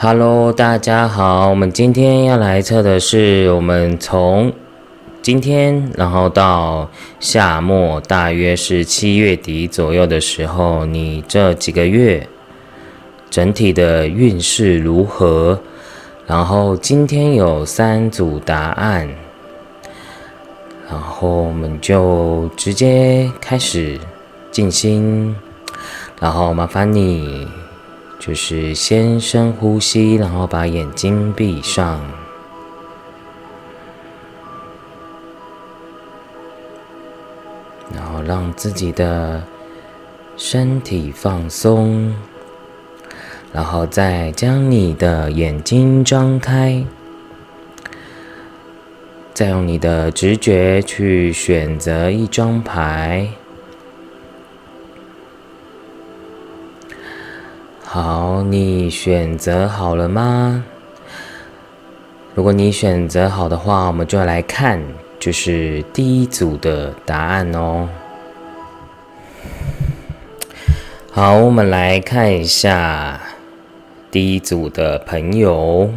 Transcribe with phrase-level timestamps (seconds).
[0.00, 4.52] Hello，大家好，我们今天要来测的是我们从
[5.20, 12.28] 今天，然后到夏末，大约是七月底左右的时候，你这几个月
[13.28, 15.58] 整体的运势如何？
[16.28, 19.08] 然后今天有三组答案，
[20.88, 23.98] 然后我们就直接开始
[24.52, 25.34] 静心，
[26.20, 27.48] 然后麻烦你。
[28.18, 32.00] 就是先深呼吸，然后把眼睛闭上，
[37.94, 39.42] 然后让自己的
[40.36, 42.12] 身体放松，
[43.52, 46.84] 然后再将你的眼睛张开，
[49.32, 53.28] 再用你的直觉去选择一张牌。
[57.90, 60.62] 好，你选择好了吗？
[62.34, 64.78] 如果你选择好的话，我们就要来看，
[65.18, 67.88] 就是第一组的答案哦。
[71.10, 73.18] 好，我们来看一下
[74.10, 75.90] 第一组的朋友，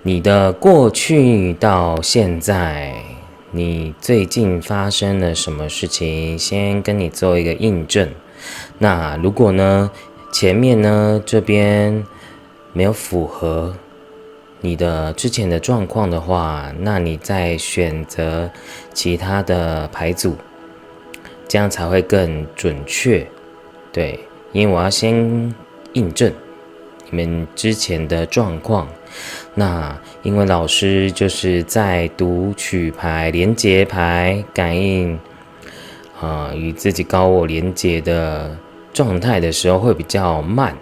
[0.00, 2.94] 你的过去到现在，
[3.50, 6.38] 你最近发生了什么事情？
[6.38, 8.08] 先跟你做一个印证。
[8.78, 9.90] 那如果呢，
[10.32, 12.04] 前面呢这边
[12.72, 13.74] 没有符合
[14.60, 18.50] 你的之前的状况的话，那你再选择
[18.92, 20.36] 其他的牌组，
[21.46, 23.26] 这样才会更准确。
[23.92, 24.18] 对，
[24.52, 25.54] 因为我要先
[25.92, 26.32] 印证
[27.10, 28.86] 你们之前的状况。
[29.54, 35.18] 那因为老师就是在读取牌、连接牌、感应。
[36.20, 38.56] 啊，与自己高我连接的
[38.92, 40.76] 状态的时候会比较慢。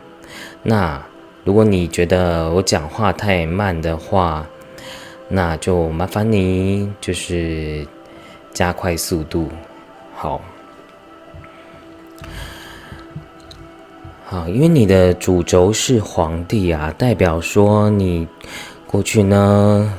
[0.63, 1.01] 那
[1.45, 4.47] 如果你觉得我讲话太慢的话，
[5.29, 7.87] 那就麻烦你就是
[8.53, 9.49] 加快速度。
[10.15, 10.41] 好，
[14.25, 18.27] 好，因为你的主轴是皇帝啊，代表说你
[18.87, 19.93] 过去呢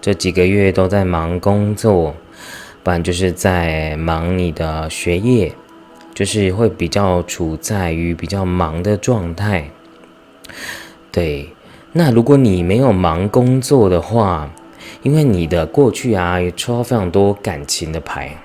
[0.00, 2.14] 这几个月都在忙工作。
[2.86, 5.52] 不然就是在忙你的学业，
[6.14, 9.68] 就是会比较处在于比较忙的状态。
[11.10, 11.50] 对，
[11.90, 14.48] 那如果你没有忙工作的话，
[15.02, 18.36] 因为你的过去啊也抽到非常多感情的牌，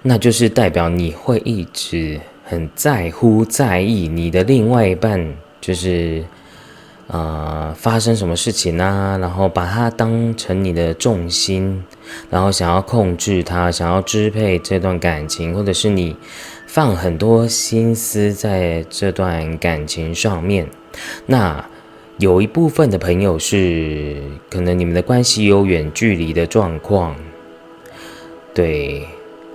[0.00, 6.24] 那就是代表你会一直很在乎、在意你的另外一半，就是。
[7.06, 9.18] 呃，发生什么事情呢？
[9.20, 11.84] 然后把它当成你的重心，
[12.30, 16.16] 然后想要控制它，想要支配这段感情，或者是你
[16.66, 20.66] 放很多心思在这段感情上面。
[21.26, 21.62] 那
[22.16, 24.16] 有一部分的朋友是
[24.48, 27.14] 可能你们的关系有远距离的状况，
[28.54, 29.06] 对。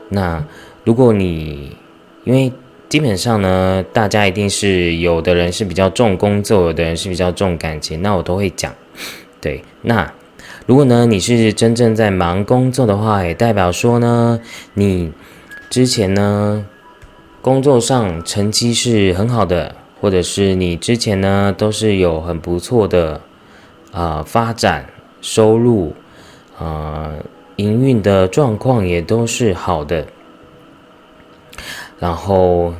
[0.09, 0.45] 那
[0.83, 1.75] 如果你
[2.25, 2.53] 因为。
[2.89, 8.73] 基本上呢，大家一定是有的人是比较重工作，有的人是比较重感情，那我都会讲。
[9.39, 10.11] 对，那
[10.65, 14.41] 如果呢你是真正在忙工作的话，也代表说呢，
[14.73, 15.11] 你
[15.69, 16.65] 之前呢
[17.43, 23.21] 工作上成绩是很好的，或者是你之前呢都是有很不错的
[23.91, 24.87] 啊发展
[25.21, 25.93] 收入
[26.57, 27.13] 啊
[27.57, 30.07] 营运的状况也都是好的。
[31.99, 32.73] 然后，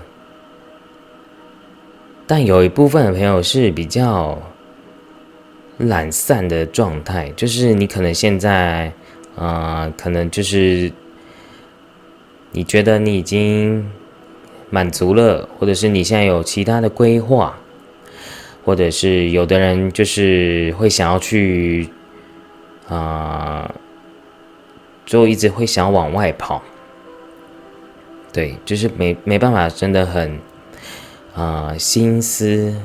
[2.25, 4.37] 但有一部分的朋友是比较
[5.77, 8.93] 懒散的状态，就是你可能现在，
[9.35, 10.89] 啊，可能就是
[12.51, 13.91] 你觉得你已经
[14.69, 17.57] 满足了，或者是你现在有其他的规划，
[18.63, 21.89] 或者是有的人就是会想要去，
[22.87, 23.69] 啊，
[25.05, 26.63] 就一直会想往外跑。
[28.31, 30.39] 对，就是没没办法，真的很，
[31.33, 32.75] 啊，心思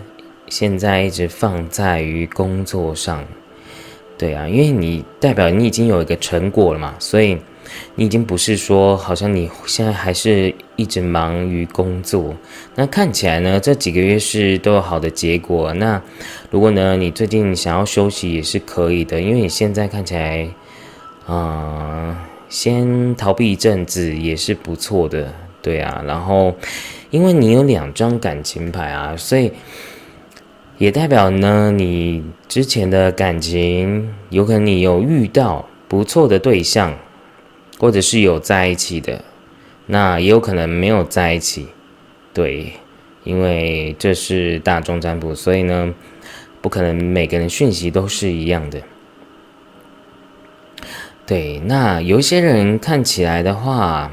[0.48, 3.22] 现在一直放在于工作上，
[4.16, 7.36] 对啊，因为你代表你已经有一个成果了嘛，所以
[7.94, 12.34] 你已经不是说好像你现在还是一直忙于工作。
[12.74, 15.74] 那看起来呢，这几个月是都有好的结果。
[15.74, 16.00] 那
[16.50, 20.48] 如果呢，你最近想要休息也是可以的，因为你现在看起来，
[21.26, 22.28] 啊。
[22.46, 25.34] 先逃避一阵子也是不错的，
[25.64, 26.04] 对啊。
[26.06, 26.54] 然后，
[27.10, 29.50] 因为你有两张感情牌啊，所以
[30.78, 36.94] 也代表呢，你之前的感情有可能你有遇到不错的对象，
[37.78, 39.24] 或者是有在一起的，
[39.86, 41.68] 那也有可能没有在一起，
[42.34, 42.74] 对。
[43.24, 45.94] 因为这是大众占卜，所以呢，
[46.60, 48.82] 不可能每个人讯息都是一样的。
[51.24, 54.12] 对，那有些人看起来的话，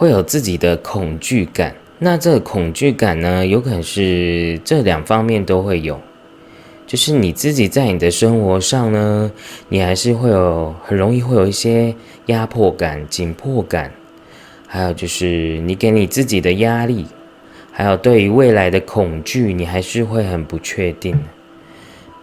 [0.00, 1.76] 会有自己的恐惧感。
[1.98, 6.00] 那这恐惧感呢，有可能是这两方面都会有，
[6.86, 9.30] 就是你自己在你的生活上呢，
[9.68, 11.94] 你还是会有很容易会有一些
[12.26, 13.92] 压迫感、紧迫感，
[14.66, 17.04] 还有就是你给你自己的压力，
[17.70, 21.14] 还有对于未来的恐惧，你还是会很不确定。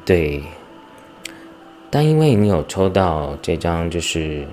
[0.04, 0.42] 对。
[1.92, 4.48] 但因为你有抽到这张，就是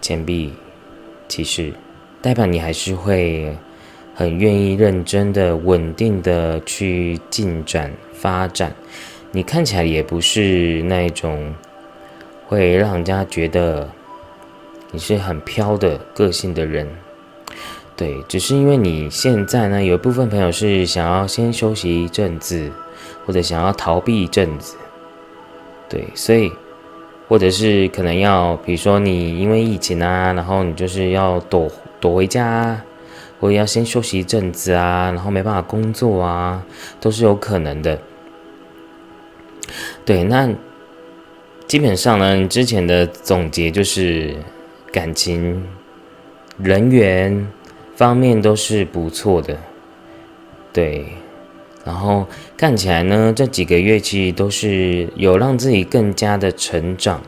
[0.00, 0.50] 钱币
[1.28, 1.72] 其实，
[2.22, 3.56] 代表你还是会
[4.14, 8.74] 很愿意认真的、稳定的去进展发展。
[9.32, 11.52] 你看起来也不是那种
[12.46, 13.88] 会让人家觉得
[14.92, 16.86] 你是很飘的个性的人，
[17.96, 22.70] 对，只是因为你现在呢，有一部分朋友是想要先休息一阵子，
[23.26, 24.76] 或者想要逃避一阵子。
[25.88, 26.52] 对，所以，
[27.28, 32.84] 或者是可能要，比如说你因为疫情啊，然后你就是要躲躲回家，啊
[33.40, 36.64] 或者要先休息一阵子啊，然后没办法工作啊，
[37.00, 37.98] 都是有可能的。
[40.04, 40.48] 对，那
[41.66, 44.34] 基本上呢，之前的总结就是
[44.92, 45.66] 感情、
[46.58, 47.46] 人缘
[47.96, 49.56] 方面都是不错的，
[50.72, 51.06] 对。
[51.84, 52.26] 然后
[52.56, 57.20] 看起来呢，这几个月其实都是有让自己更加的成长，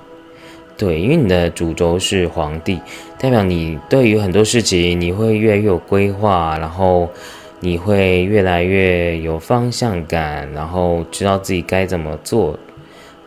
[0.76, 2.80] 对，因为你的主轴是皇帝，
[3.18, 7.08] 代表你对于很多事情你会越来越有规划，然后
[7.60, 12.58] 你会越来越有方向感，然后知道自己该怎么做，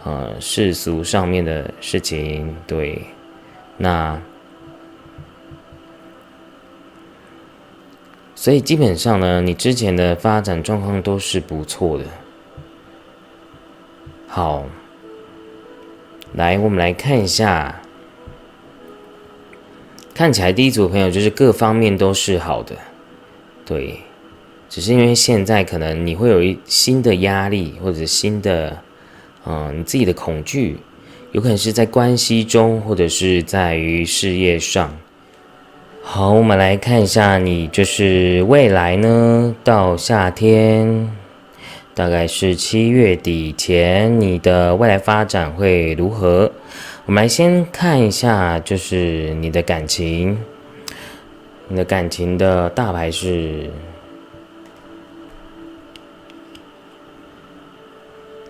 [0.03, 3.01] 呃，世俗上面的事情，对，
[3.77, 4.19] 那。
[8.41, 12.05] 所以基本上呢，你之前的发展状况都是不错的。
[14.29, 14.65] 好，
[16.35, 17.81] 来，我们来看一下，
[20.15, 22.77] 看起来第一组朋友就是各方面都是好的，
[23.65, 23.99] 对，
[24.69, 28.81] 只是因为现在可能你会有一新的压力，或者新的，
[29.45, 30.77] 嗯，你自己的恐惧，
[31.33, 34.97] 有可能是在关系中，或者是在于事业上。
[36.11, 41.07] 好，我们来看一下，你就是未来呢，到夏天，
[41.93, 46.51] 大概是七月底前，你的未来发展会如何？
[47.05, 50.43] 我们来先看一下，就是你的感情，
[51.67, 53.69] 你的感情的大牌是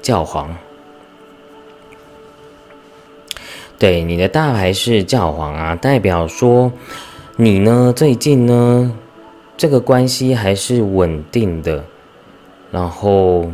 [0.01, 0.55] 教皇，
[3.77, 6.71] 对，你的大牌是教皇啊，代表说。
[7.41, 7.93] 你呢？
[7.95, 8.93] 最近呢，
[9.55, 11.85] 这个关系还是稳定的。
[12.69, 13.49] 然后，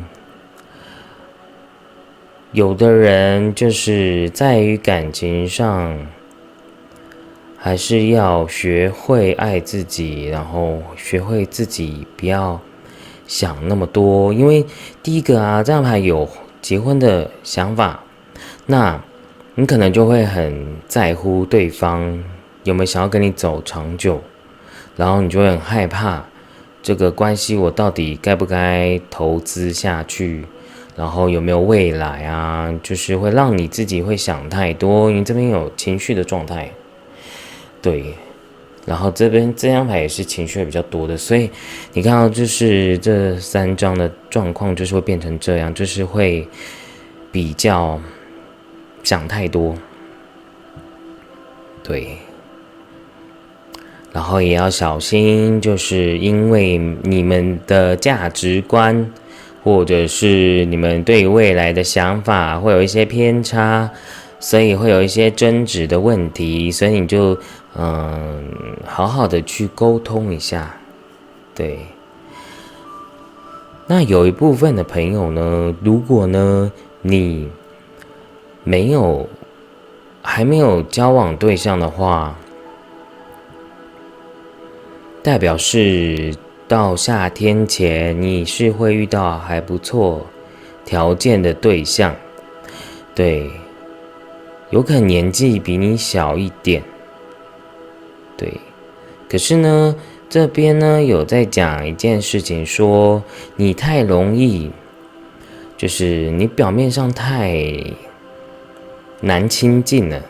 [2.52, 5.96] 有的人就是在于感情上，
[7.56, 12.60] 还是要学会爱自己，然后学会自己不要
[13.28, 14.34] 想那么多。
[14.34, 14.66] 因为
[15.04, 16.28] 第一个啊，这样牌有
[16.60, 18.04] 结婚的想法，
[18.66, 19.00] 那
[19.54, 22.24] 你可能就会很在乎对方。
[22.66, 24.22] 有没有想要跟你走长久？
[24.98, 26.26] 然后你就会很害怕
[26.82, 30.46] 这个关系，我到底该不该投资下去？
[30.96, 32.74] 然后有没有未来啊？
[32.82, 36.72] 就是会让你自己会想太多，因为这边有情绪的状态。
[37.82, 38.16] 对，
[38.86, 41.52] 然后这边这张牌也是情绪比较多的，所以
[41.94, 46.48] 你看到就是这三张的状况，就是会变成这样，就是会
[47.32, 48.00] 比较
[49.04, 49.76] 想太多。
[51.84, 52.18] 对。
[54.16, 59.12] 然后也要小心，就是因为你们的价值观，
[59.62, 63.92] 或者是你们对未来的想法会有一些偏差，
[64.40, 66.72] 所以会有一些争执的问题。
[66.72, 67.38] 所以你就
[67.76, 68.46] 嗯，
[68.86, 70.78] 好好的去沟通一下。
[71.54, 71.80] 对。
[73.88, 77.50] 那有一部分的朋友呢，如果呢你
[78.64, 79.28] 没有
[80.22, 82.34] 还没有交往对象的话。
[85.26, 86.36] 代表是
[86.68, 90.24] 到夏天前，你是会遇到还不错
[90.86, 92.16] 条件的对象，
[93.16, 93.50] 对，
[94.70, 96.84] 有可能年纪比你小一点，
[98.38, 98.54] 对，
[99.28, 99.96] 可是呢，
[100.30, 103.24] 这边呢有在讲一件事情，说
[103.56, 104.70] 你太容易，
[105.76, 107.66] 就是你表面上太
[109.22, 110.22] 难亲近了，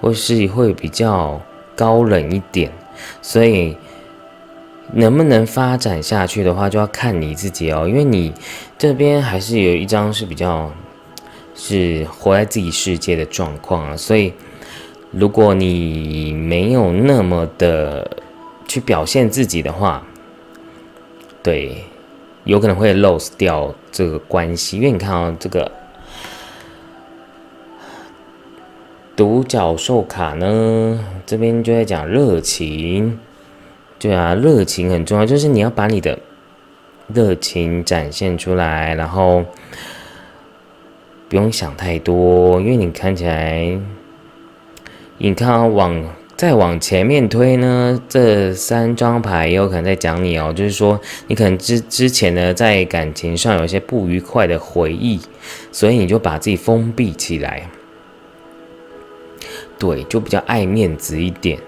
[0.00, 1.42] 或是会比较
[1.74, 2.70] 高冷一点。
[3.22, 3.76] 所以
[4.92, 7.88] 能不能发展下去的话，就要看你自己哦。
[7.88, 8.32] 因为你
[8.78, 10.72] 这边还是有一张是比较
[11.54, 14.32] 是活在自己世界的状况啊，所以
[15.10, 18.10] 如果你没有那么的
[18.66, 20.06] 去表现自己的话，
[21.42, 21.84] 对，
[22.44, 24.76] 有可能会 lose 掉这个关系。
[24.78, 25.79] 因为你看啊，这个。
[29.20, 33.18] 独角兽卡呢，这边就在讲热情，
[33.98, 36.18] 对啊，热情很重要，就是你要把你的
[37.12, 39.44] 热情展现出来，然后
[41.28, 43.78] 不用想太多，因为你看起来，
[45.18, 46.02] 你看往
[46.34, 55.20] 再往前面推呢，这三张牌也有可能在讲你哦，就是说你可能之之前呢在感情上有一些不愉快的回忆，
[55.70, 57.68] 所以你就把自己封闭起来。
[59.80, 61.58] 对，就比较爱面子一点。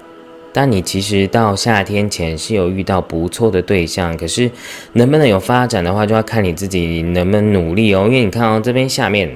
[0.52, 4.50] 但你其实到夏天前是有遇到不错的对象，可是
[4.92, 8.02] 能不能有发展的话，就要看你自己能不能努力哦。
[8.04, 9.34] 因为你看哦，这边下面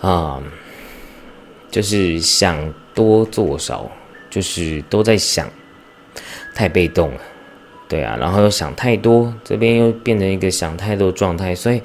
[0.00, 0.42] 啊，
[1.70, 3.88] 就是想多做少，
[4.28, 5.48] 就是都在想，
[6.56, 7.20] 太被动了。
[7.88, 11.80] 对啊，然后又想太多，这边又变成一个想太多状态，所以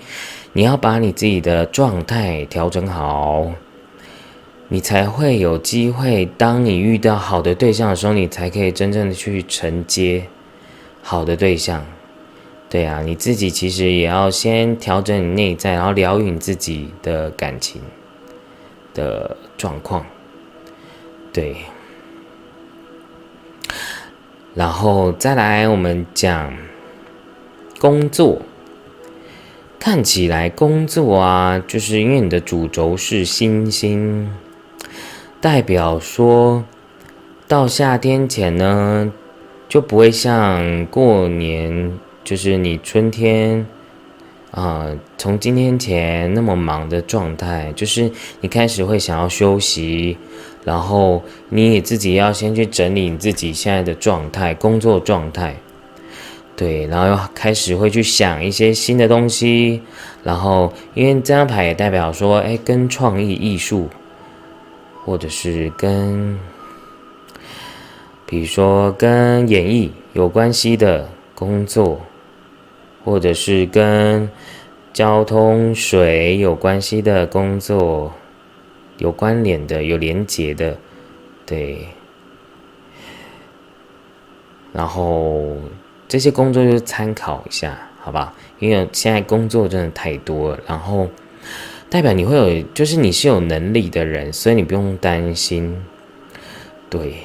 [0.54, 3.52] 你要把你自己的状态调整好。
[4.70, 10.26] 你才会有机会，当你遇到好的对象的时候，你才可以真正的去承接
[11.02, 11.86] 好的对象。
[12.70, 17.80] 对啊，你自己其实也要先调整你内在，然后疗愈你自己的感情
[18.96, 20.04] 的状况。
[21.32, 21.58] 对，
[24.56, 26.52] 然后再来我们讲
[27.80, 28.42] 工作，
[29.80, 34.32] 看起来工作啊，就是因为你的主轴是星星。
[35.44, 36.64] 代表说，
[37.50, 39.12] 到夏天前呢，
[39.68, 43.66] 就不会像过年，就是你春天
[44.52, 48.10] 啊，从今天前那么忙的状态，就是
[48.40, 50.18] 你开始会想要休息，
[50.64, 55.58] 然后你也自己要先去整理你自己现在的状态，工作状态，
[56.56, 59.82] 对，然后又开始会去想一些新的东西，
[60.24, 63.90] 然后因为这张牌也代表说，哎，跟创意艺术。
[65.06, 66.40] 或者是跟，
[68.26, 72.00] 比如说跟演艺有关系的工作，
[73.04, 74.30] 或者是跟
[74.94, 78.14] 交通水有关系的工作，
[78.98, 80.78] 有关联的、有连结的，
[81.46, 81.88] 对。
[84.72, 85.58] 然后
[86.08, 88.34] 这些工作就参考一下，好吧？
[88.60, 91.10] 因为现在工作真的太多了，然后。
[91.94, 95.78] 代表你会有，就是你是有能力的人，所以你不用担心。
[96.90, 97.18] 对，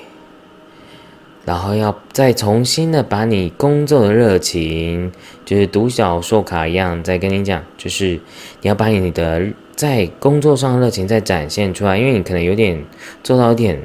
[1.46, 5.10] 然后要再重新的把你工作的热情，
[5.46, 8.20] 就是独角兽卡一样，再跟你讲，就是
[8.60, 12.84] 你要把你的在工作上的热情再展现出来，因为你可能有点
[13.24, 13.80] 做到有点，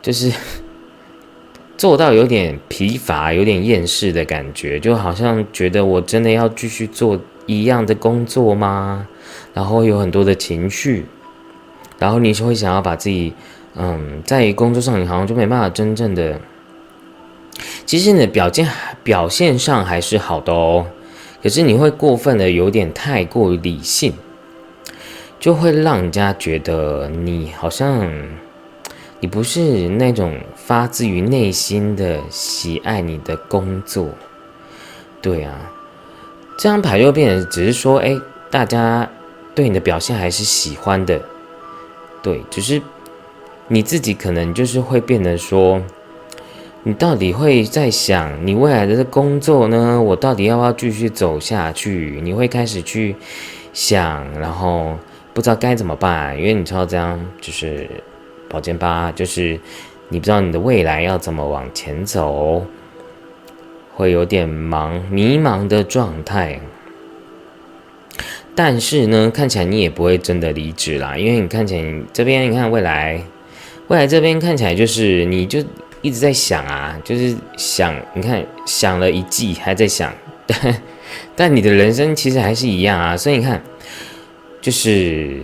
[0.00, 0.32] 就是
[1.76, 9.06] 做到有点疲乏、有点厌世的感觉，就好像觉得我真的要继续做一样的工作吗？
[9.52, 11.06] 然后有很多的情绪，
[11.98, 13.32] 然后你就会想要把自己，
[13.74, 16.40] 嗯，在工作上你好像就没办法真正的，
[17.84, 18.68] 其实你的表现
[19.02, 20.86] 表现上还是好的哦，
[21.42, 24.12] 可是你会过分的有点太过理性，
[25.40, 28.08] 就会让人家觉得你好像
[29.18, 34.08] 你不是那种发自于内心的喜爱你的工作，
[35.20, 35.58] 对啊，
[36.56, 38.16] 这张牌就变成只是说，哎，
[38.48, 39.10] 大家。
[39.54, 41.20] 对你的表现还是喜欢的，
[42.22, 42.80] 对，只是
[43.68, 45.82] 你自己可能就是会变得说，
[46.82, 50.00] 你到底会在想你未来的工作呢？
[50.00, 52.20] 我到底要不要继续走下去？
[52.22, 53.16] 你会开始去
[53.72, 54.96] 想，然后
[55.34, 57.88] 不知道该怎么办，因为你知道这样就是
[58.48, 59.60] 宝剑八，就是
[60.08, 62.64] 你不知道你的未来要怎么往前走，
[63.94, 66.60] 会有点忙迷茫的状态。
[68.54, 73.22] 但是呢，看起来你也不会真的离职啦，因为你看起来这边，你看未来，
[73.88, 75.64] 未来这边看起来就是你就
[76.02, 80.12] 一直在想啊，就是想，你看想了一季还在想，
[80.46, 80.82] 但
[81.34, 83.62] 但你的人生其实还是一样啊，所以你看，
[84.60, 85.40] 就是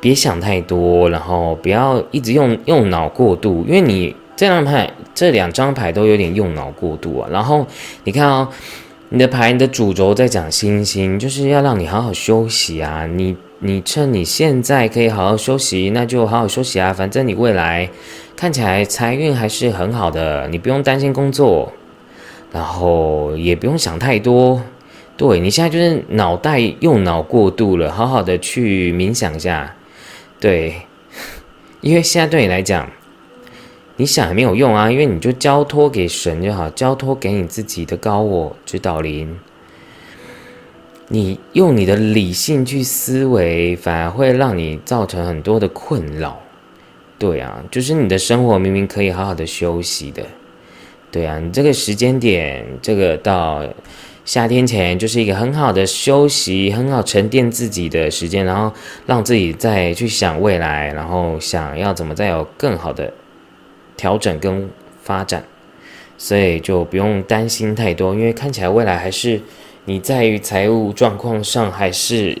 [0.00, 7.66] 别想太多，然后不要一直用用脑过度，因为你这张牌这两张牌都有点用脑过度啊，然后
[8.04, 8.48] 你看哦。
[9.10, 13.06] 你的牌，你的主轴在讲星星，就是要让你好好休息啊！
[13.06, 16.92] 你你趁你现在可以好好休息，那就好好休息啊。
[16.92, 17.88] 反正你未来
[18.34, 21.72] 看起来财运还是很好的，你不用担心工作，
[22.52, 24.60] 然后也不用想太多。
[25.16, 29.76] 对你现在就是脑袋用脑过度了，好好的去冥想一下。
[30.40, 30.74] 对，
[31.80, 32.90] 因为现在对你来讲，
[33.96, 39.38] 你想也没有用啊，因为你就交托给神就好，交托给你自己的高我指导灵。
[41.08, 46.40] 你用你的理性去思维，反而会让你造成很多的困扰。
[47.18, 50.22] 对啊，就是你的生活明明可以好好的休息的。
[51.10, 53.62] 对啊，你这个时间点，这个到。
[54.24, 58.72] 夏天前就是一个很好的休息、很好沉淀自己的时间，然后
[59.06, 63.12] 让自己再去想未来，然后想要怎么再有更好的
[63.96, 64.68] 调整跟
[65.02, 65.44] 发展，
[66.18, 69.40] 所以就不用担心太多，因为看起来未来还是
[69.84, 72.40] 你在于财务状况上还是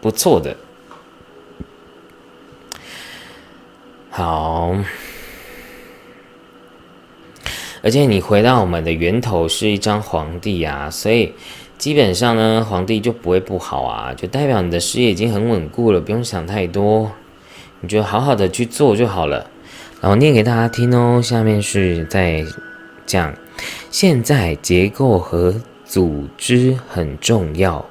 [0.00, 0.56] 不错的。
[4.10, 4.76] 好。
[7.84, 11.34] 而且你回到我们的源头是一张皇帝啊，所以
[11.78, 17.10] 基本上呢，皇帝就不会不好啊，就代表你的事业已经很稳固了，不用想太多，
[17.80, 19.50] 你就好好的去做就好了。
[20.02, 22.44] 然后念给大家听哦，下面是在
[23.06, 23.32] 讲，
[23.88, 25.54] 现在结构和
[25.84, 27.86] 组织很重要，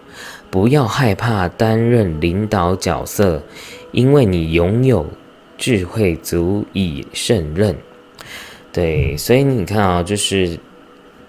[0.49, 3.41] 不要害怕担任领导角色，
[3.93, 5.07] 因为你拥有
[5.57, 7.77] 智慧足以胜任。
[8.73, 10.59] 对，所以你看啊，就是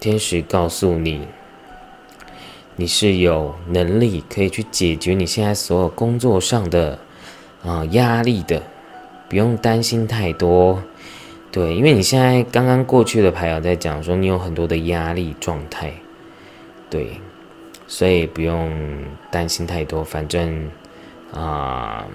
[0.01, 1.21] 天使告诉你，
[2.75, 6.99] 你是有能力可以去解决你现在所有工作上的
[7.63, 8.61] 啊压力的，
[9.33, 10.79] 不用担心太多。
[11.51, 15.91] 对，因为你现在刚刚过去的牌友在讲说，你有很多的压力状态，
[16.87, 17.19] 对，
[17.87, 18.71] 所以不用
[19.31, 20.69] 担心太多，反正
[21.33, 22.05] 啊，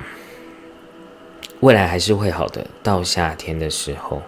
[1.59, 2.65] 未来还是会好的。
[2.85, 4.23] 到夏天的时候。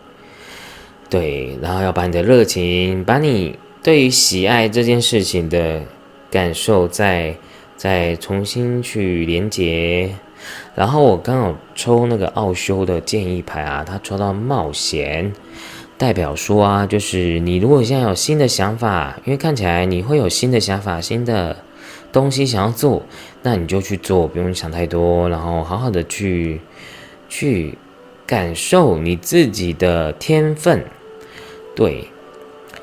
[1.09, 5.81] 对，然后要把你的热情，把你对于喜爱这件事情的
[6.29, 7.37] 感受，再
[7.77, 10.13] 再重新去连接。
[10.75, 15.33] 然后我刚好抽那个奥修的建议牌啊，他抽到冒险，
[15.99, 21.57] 代表说啊，就是你如果现在有新的想法，因为看起来你会有新的想法、新的
[22.13, 23.03] 东西想要做，
[23.43, 26.61] 那你就去做，不用想太多，然后好好的去
[27.29, 27.77] 去
[28.27, 30.85] 感受你自己的天分。
[31.77, 32.09] 对，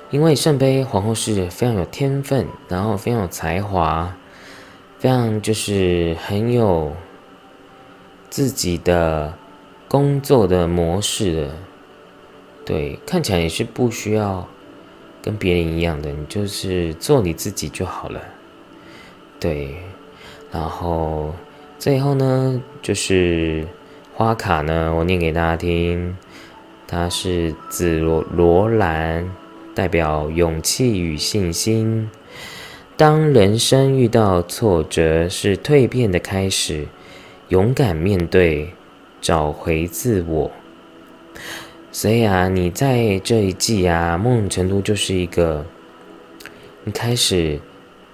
[0.10, 4.15] 因为圣杯皇后是非常有天分，然后非常有才华，
[4.98, 6.93] 非常就是很有
[8.30, 9.34] 自己的
[9.88, 11.50] 工作的模式的。
[12.66, 14.48] 对，看起来也是不需要
[15.22, 18.20] 跟别人一样的，你就是做你自己就好了。
[19.40, 19.76] 对，
[20.52, 21.34] 然后
[21.80, 23.66] 最后呢，就是
[24.13, 26.18] 花卡呢，我念给大家听。
[26.88, 29.30] 它是紫罗罗兰，
[29.76, 32.10] 代表勇气与信心。
[32.96, 36.88] 当人生遇到挫折，是蜕变的开始，
[37.49, 38.73] 勇敢面对，
[39.21, 40.51] 找回自我。
[41.91, 45.65] 所以啊，你在这一季啊，某种程度就是一个，
[46.83, 47.60] 你开始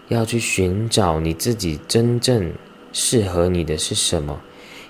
[0.07, 2.53] 要去寻找你自己真正
[2.91, 4.39] 适合你的是什么。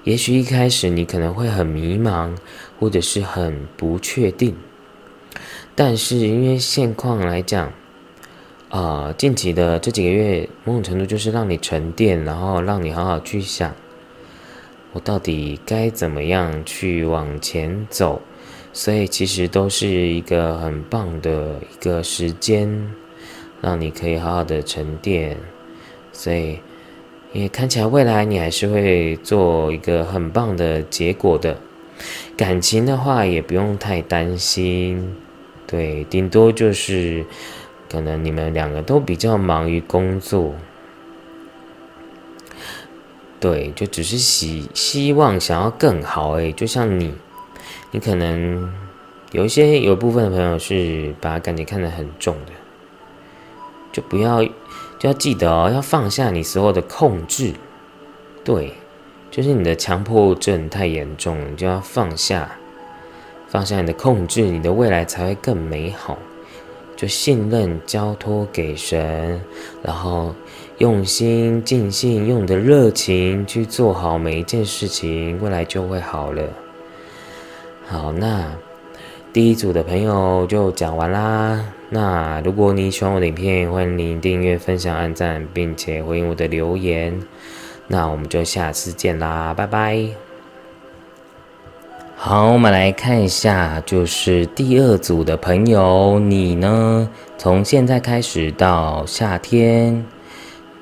[0.03, 2.35] 也许一开始你可能会很迷茫，
[2.77, 4.53] 或者是很不确定，
[5.73, 7.71] 但是因为现况来讲，
[8.67, 13.73] 啊，近期的这几个月，某种程度就是让你沉淀，然后让你好好去想，
[14.93, 18.21] 我到底该怎么样去往前走，
[18.71, 22.93] 所以其实都是一个很棒的一个时间，
[23.61, 25.35] 让你可以好好的沉淀，
[26.11, 26.59] 所以。
[27.35, 31.57] 也看起来未来你还是会做一个很棒的结果的，
[32.37, 35.15] 感情的话也不用太担心，
[35.65, 37.25] 对，顶多就是
[37.89, 40.53] 可能你们两个都比较忙于工作，
[43.43, 47.13] 对，就只是希希望想要更好诶，就像你，
[47.91, 48.73] 你可能
[49.33, 52.53] 有一些有部分的朋友是把感情看得很重的，
[53.91, 54.41] 就不要。
[54.99, 57.53] 就要记得哦，要放下你所有的控制，
[58.45, 58.71] 对，
[59.29, 62.49] 就是你的强迫症太严重，你就要放下，
[63.49, 66.17] 放下你的控制，你的未来才会更美好。
[66.95, 69.41] 就信任、交托给神，
[69.81, 70.33] 然后
[70.83, 76.43] 用心、尽兴、用你的热情去做好每一件事情，未来就会好了。
[77.87, 78.51] 好，那。
[79.31, 81.65] 第一组的朋友就讲完啦。
[81.89, 87.17] 那如果你喜欢我的影片，欢迎您订阅、分享、按赞，并且回应我的留言。
[87.87, 90.05] 那我们就下次见啦，拜拜。
[92.15, 97.09] 好，我们来看一下，就是第二组的朋友，你呢？
[97.39, 100.05] 从现在开始到夏天，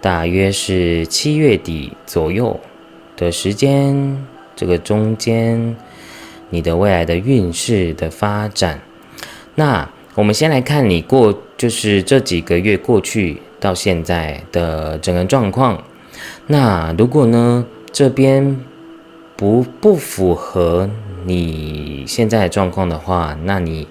[0.01, 2.59] 大约是七月底左右
[3.15, 5.75] 的时间，这个中间，
[6.49, 8.81] 你的未来的运势的发展。
[9.55, 15.83] 那我们先来看你过，就是这几个月过去到现在的整个状况。
[16.47, 18.59] 那如果呢，这边
[19.37, 20.89] 不不符合。
[21.23, 23.87] 你现在状况的话，那你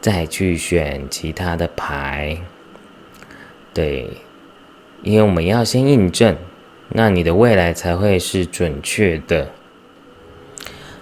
[0.00, 2.36] 再去选其他的牌，
[3.72, 4.10] 对，
[5.04, 6.36] 因为我们要先印证，
[6.88, 9.50] 那你的未来才会是准确的。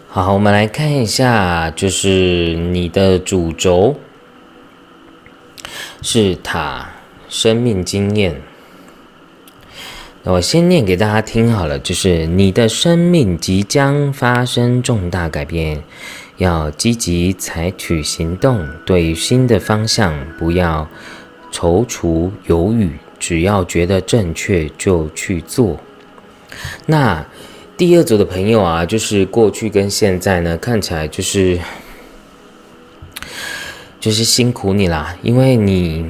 [0.09, 3.97] 好，我们来看一下，就是你的主轴
[6.03, 6.91] 是塔
[7.29, 8.43] 生命经验。
[10.25, 15.83] 那我先念给大家听好了，就是你的生命即将发生重大改变，
[16.37, 18.69] 要积极采取行动。
[18.85, 20.88] 对新的方向不要
[21.51, 25.79] 踌躇犹豫，只要觉得正确就去做。
[26.87, 27.25] 那
[27.77, 31.57] 第二组的朋友啊，就是过去跟现在呢，看起来就是
[34.01, 36.05] 就是辛苦你啦，因为你。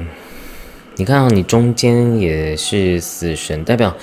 [0.95, 3.97] 你看到你中间也是死神，代表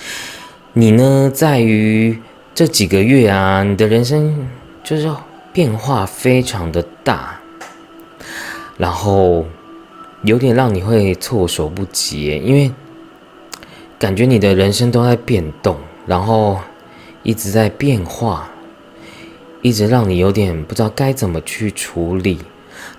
[0.73, 2.19] 你呢，在于
[2.53, 4.49] 这几个月啊，你的人生
[4.83, 5.09] 就是
[5.53, 7.39] 变化非常的大，
[8.77, 9.47] 然后
[10.23, 12.73] 有点让你会措手不及，因为
[14.01, 16.59] 感觉你的人生都在变动，然后
[17.23, 18.51] 一直在变化，
[19.61, 22.39] 一直让你有点不知道该怎么去处理。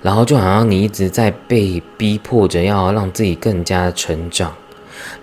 [0.04, 4.54] 然后就好像你一直在被逼迫着要让自己更加成长，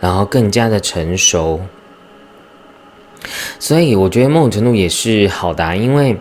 [0.01, 1.61] 然后更加的成熟。
[3.61, 6.17] 所以我觉得某种程度也是好的，因为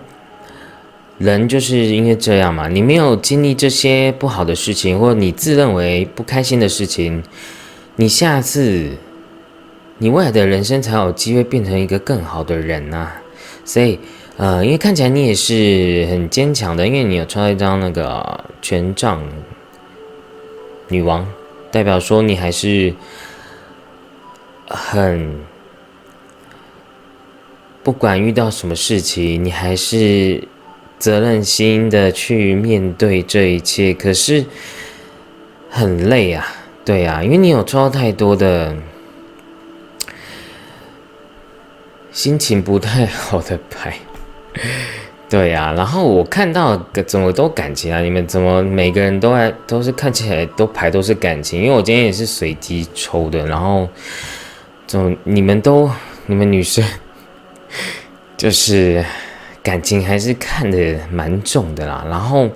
[1.17, 2.67] 人就是因为这样嘛。
[2.67, 7.23] 你没有经历这些不好的事情，或者你自认为不开心的事情，
[7.95, 8.91] 你下次
[9.97, 13.12] 你未来的人生才有机会变成一个更好的人呐。
[13.63, 13.99] 所以。
[14.39, 19.19] 呃，因为看起来你也是很坚强的，因为你有抽到一张那个权杖
[20.89, 21.27] 女王，
[21.71, 22.93] 代表说你还是
[24.67, 25.39] 很
[27.81, 30.47] 不管遇到什么事情，你还是
[30.99, 33.91] 责任心的去面对这一切。
[33.91, 34.45] 可是
[35.67, 36.45] 很累啊，
[36.86, 38.75] 对啊，因为你有抽到太多的
[42.17, 43.95] 心情不太好的牌。
[45.30, 46.75] 对呀，然后我看到
[47.06, 48.01] 怎么都感情啊？
[48.01, 51.62] 你们怎么每个人都在都是看起来都牌都是感情？
[51.62, 53.88] 因为我今天也是随机抽的，然后
[54.88, 55.88] 怎么你们都
[56.25, 56.84] 你们女生
[58.36, 59.06] 就是
[59.62, 62.03] 感情还是看的蛮重的啦。
[62.10, 62.49] 然后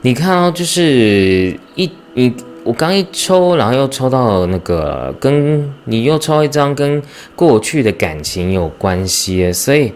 [0.00, 7.00] 你看到就是一你我刚一抽，然后又抽到那个跟你又抽一张跟
[7.36, 9.92] 过去的感情有关系，所以。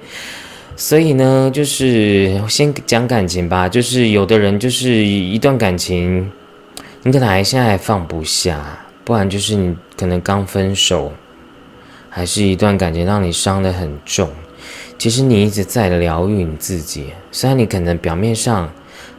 [0.81, 3.69] 所以呢，就是先讲感情吧。
[3.69, 6.31] 就是有的人就是一段感情，
[7.03, 11.13] 你可能还现在还放不下，不然就是你可能刚分手，
[12.09, 14.31] 还是一段感情让你伤得很重。
[14.97, 18.73] 其实你一直在疗愈你自己，虽然你可能表面上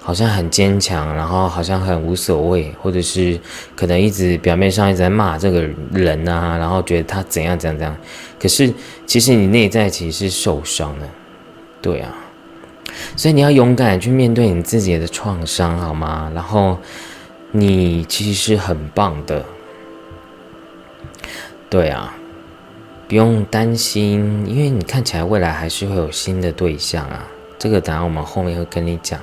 [0.09, 3.39] 好像很坚强，然后好像很无所谓，或者是
[3.75, 7.95] 可能一直表面上一直在骂这个人啊，然后觉得他怎样怎样怎样，
[8.39, 8.73] 可是
[9.05, 11.07] 其实你内在其实是受伤的。
[11.79, 12.11] 对啊，
[13.15, 16.31] 所以你要勇敢去面对你自己的创伤，好吗？
[16.33, 16.75] 然后
[17.51, 19.45] 你其实是很棒的，
[21.69, 22.15] 对啊，
[23.07, 27.27] 不用担心，因为你看起来未来还是会有新的对象啊。
[27.59, 29.19] 这个答案我们后面会跟你讲。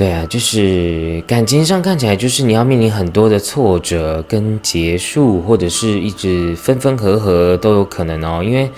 [0.00, 8.70] 对啊，就是感情上看起来就是你要面临很多的挫折跟结束，或者是一直分分合合都有可能哦，因为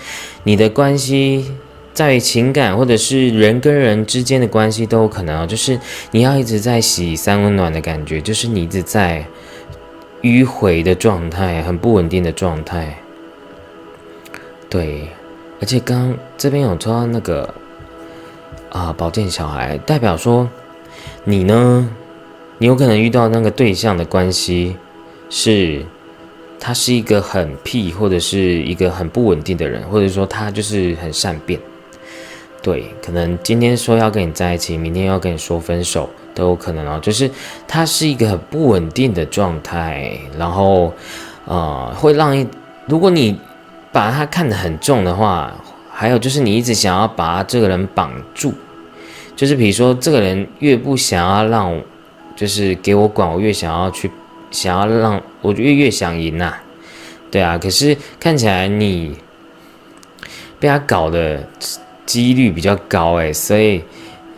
[0.42, 1.52] 你的关系。
[1.94, 5.78] 在情感或者是人跟人之间的关系都有可能啊，就是
[6.10, 9.22] 你要一直在洗三温暖的感觉，就是你一直在
[10.22, 12.96] 迂回的状态，很不稳定的状态。
[14.70, 15.06] 对，
[15.60, 17.52] 而且刚这边有抽到那个
[18.70, 20.48] 啊宝剑小孩，代表说
[21.24, 21.88] 你呢，
[22.58, 24.76] 你有可能遇到那个对象的关系
[25.30, 25.84] 是，
[26.58, 31.60] 他是一个很屁或者是一个很不稳定的人，或者说他就是很善变。
[32.60, 36.98] 对，可能今天说要跟你在一起，明天要跟你说分手都有可能哦。
[37.00, 37.30] 就是
[37.68, 40.92] 他是一个很不稳定的状态，然后，
[41.44, 42.46] 呃，会让一
[42.86, 43.38] 如果你
[43.92, 45.52] 把他看得很重的话，
[45.90, 48.52] 还有就是你一直想要把这个人绑住，
[49.34, 51.80] 就是比如说这个人越不想要让，
[52.36, 54.10] 就是给我管，我越想要去，
[54.50, 56.54] 想要让我越越想赢呐，
[57.30, 59.16] 对啊，可是看起来你
[60.58, 61.48] 被他搞的
[62.06, 63.82] 几率比较高诶，所以。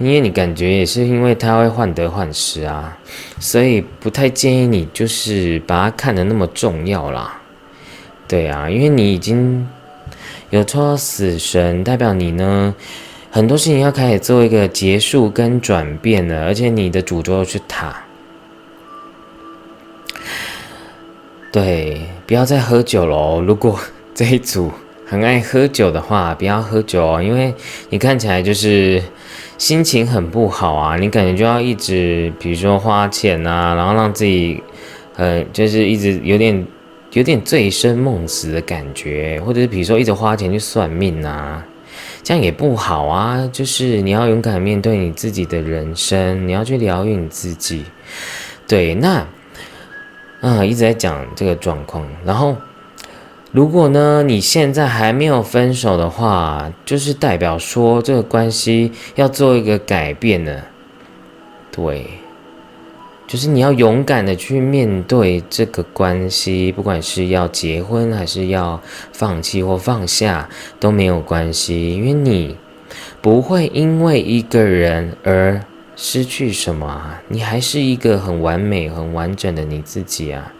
[0.00, 2.98] 因为你感觉也是因为他会患得患失啊，
[3.38, 7.40] 所以不太建议你就是把他看得那么重要啦。
[8.26, 9.64] 对啊，因为你已经
[10.50, 12.74] 有抽到死神，代表你呢
[13.34, 17.92] 很多事情要开始做一个结束跟转变了，而且你的主轴是他。
[21.50, 23.40] 对，不要再喝酒喽！
[23.40, 23.76] 如果
[24.14, 24.70] 这一组
[25.04, 27.52] 很爱喝酒的话，不要喝酒哦，因为
[27.90, 29.02] 你看起来就是。
[29.56, 34.60] 心情很不好啊，你感觉就要一直，比如说花钱啊，然后让自己，
[35.16, 36.66] 呃，就是一直有点
[37.12, 41.64] 有点醉生梦死的感觉，或者是比如说一直花钱去算命啊，
[42.24, 43.48] 这样也不好啊。
[43.52, 47.84] 就是你要勇敢面对你自己的人生，你要去疗愈你自己。
[48.66, 49.24] 对，那，
[50.40, 52.56] 啊，一直在讲这个状况，然后。
[53.52, 60.60] 如果呢，你现在还没有分手的话，就是代表说这个关系要做一个改变呢。
[61.70, 62.04] 对，
[63.34, 68.80] 就是你要勇敢的去面对这个关系，不管是要结婚还是要
[69.12, 72.56] 放弃或放下都没有关系，因为你
[73.20, 75.60] 不会因为一个人而。
[75.96, 77.22] 失去什么啊？
[77.28, 80.52] 你还是一个很完美、很完整的你自己啊！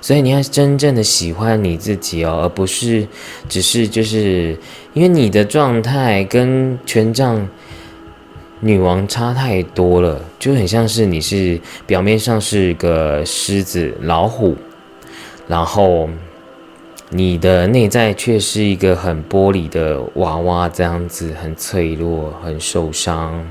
[0.00, 3.06] 所以你要真正的喜欢你自己哦，而不是
[3.48, 4.58] 只是就是
[4.92, 7.48] 因为你的状态跟权杖
[8.60, 14.54] 女王差太多了，就很像是你是表面上是个狮子、老虎，
[15.48, 16.08] 然后
[17.08, 23.44] 你的内在却是一个很玻璃的娃娃，这样子很脆弱、很受伤。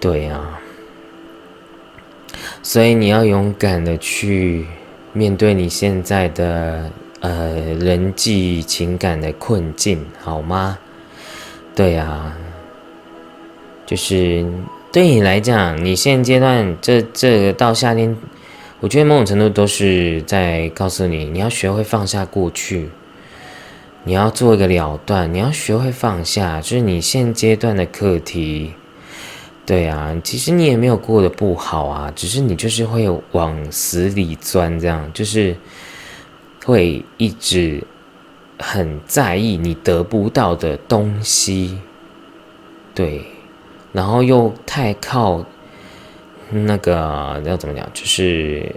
[0.00, 0.58] 对啊，
[2.62, 4.64] 所以你要勇敢的去
[5.12, 10.78] 面对你现在的呃人际情感的困境，好吗？
[11.74, 12.34] 对呀，
[13.90, 14.46] 就是
[14.92, 18.16] 对你来讲，你现阶段这这个到夏天，
[18.78, 22.88] 我觉得某种程度都是在告诉你，你要学会放下过去，
[24.04, 28.74] 你要做一个了断，你要学会放下，就是你现阶段的课题。
[29.66, 35.56] 对啊，其实你也没有过得不好啊，只是你就是会往死里钻，这样就是
[36.64, 37.82] 会一直
[38.60, 41.78] 很在意你得不到的东西，
[42.94, 43.24] 对，
[43.92, 45.44] 然后又太靠
[46.50, 48.74] 那个要怎么讲，就是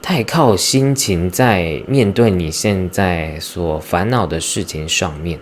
[0.00, 5.38] 太靠心情在面对你现在所烦恼的事情上面，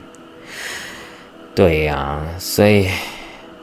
[1.55, 2.89] 对呀，所以。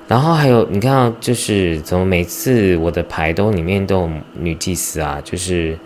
[0.09, 5.77] 然后还有，你看就是怎么每次我的牌都里面都有女祭司啊，就是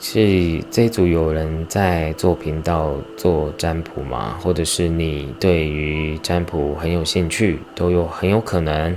[0.00, 4.38] 是这组有人在做频道做占卜吗？
[4.40, 8.96] 或者是你对于占卜很有兴趣，都有很有可能。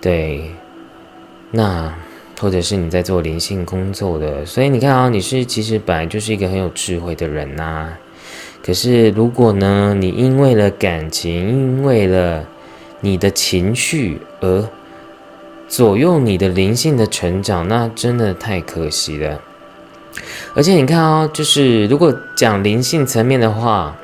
[0.00, 0.50] 对，
[1.50, 1.94] 那
[2.40, 7.92] 或者是你在做灵性工作的，所以你看啊，你是其实本来就是一个很有智慧的人呐。
[8.62, 12.46] 可是，如果呢，你因为了感情，因为了
[13.00, 14.68] 你的情绪而
[15.68, 19.40] 左右你的灵性的成长，那真的太可惜了。
[20.58, 23.94] 而且你看哦，就是如果讲灵性层面的话，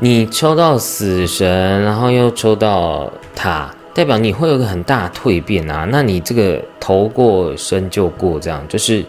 [0.00, 5.88] 你抽到死神，然后又抽到塔，代表你会有个很大蜕变啊。
[5.90, 9.02] 那你这个头过身就过，这样就是。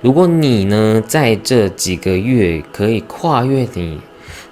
[0.00, 4.00] 如果你呢，在这几个月可以跨越你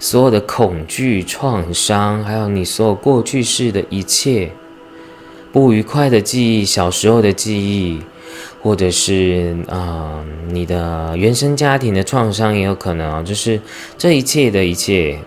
[0.00, 4.50] 所有的恐惧、创伤，还有你所有过去式的一切
[5.52, 8.00] 不愉快的记忆、小时候的记忆，
[8.62, 13.60] 或者是啊，你的原生家庭的创伤也有可能啊，就是
[13.96, 15.18] 这一切的一切，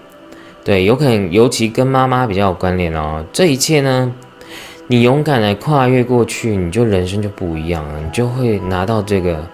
[0.63, 3.23] 对，有可能尤其跟妈妈比较有关联哦。
[3.31, 4.13] 这一切呢，
[4.87, 9.45] 你勇敢的跨越过去，你就人生就不一样了，你就会拿到这个。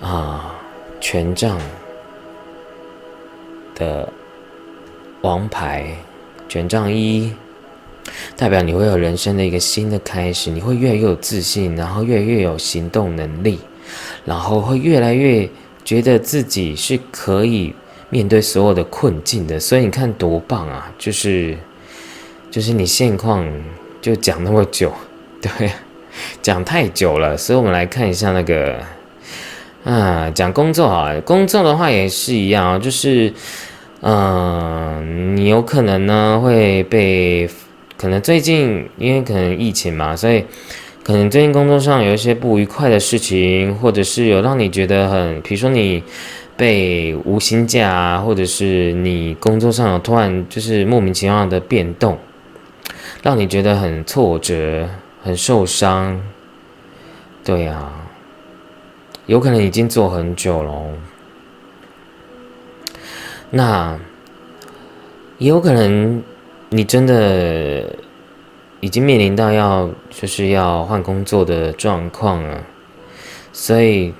[0.00, 0.52] 啊，
[1.00, 1.56] 权杖
[3.76, 4.08] 的
[5.20, 5.86] 王牌，
[6.48, 7.32] 权杖一，
[8.36, 13.58] 代表你会有人生的一个新的开始，你会越来越有自信，然后越来越有行动能力，
[14.24, 15.48] 然后会越来越
[15.84, 17.74] 觉得自己是可以
[18.10, 19.58] 面对所有的困境的。
[19.58, 20.92] 所以你看多棒啊！
[20.98, 21.56] 就是，
[22.50, 23.46] 就是你现况
[24.00, 24.92] 就讲那么久，
[25.40, 25.70] 对，
[26.42, 27.36] 讲太久了。
[27.36, 28.78] 所以我们来看一下那个。
[29.84, 33.34] 啊，讲工作啊，工作的话也是一样，就是，
[34.00, 37.50] 嗯，你有可能呢会被，
[38.02, 40.44] 可能最近因为可能疫情嘛，所以
[41.04, 46.02] 可能最近工作上有一些不愉快的事情，或者是有让你觉得很，比如说你
[46.56, 52.18] 被无薪假啊，或者是你工作上有突然就是莫名其妙的变动，
[53.22, 54.88] 让你觉得很挫折、
[55.22, 56.20] 很受伤，
[57.44, 57.88] 对呀。
[59.26, 60.72] 有可能已经做很久了，
[63.50, 63.96] 那
[65.38, 66.20] 也有可能
[66.74, 67.94] 你真的
[68.80, 72.64] 已经面临到要就是要换工作的状况了，
[73.52, 74.14] 所以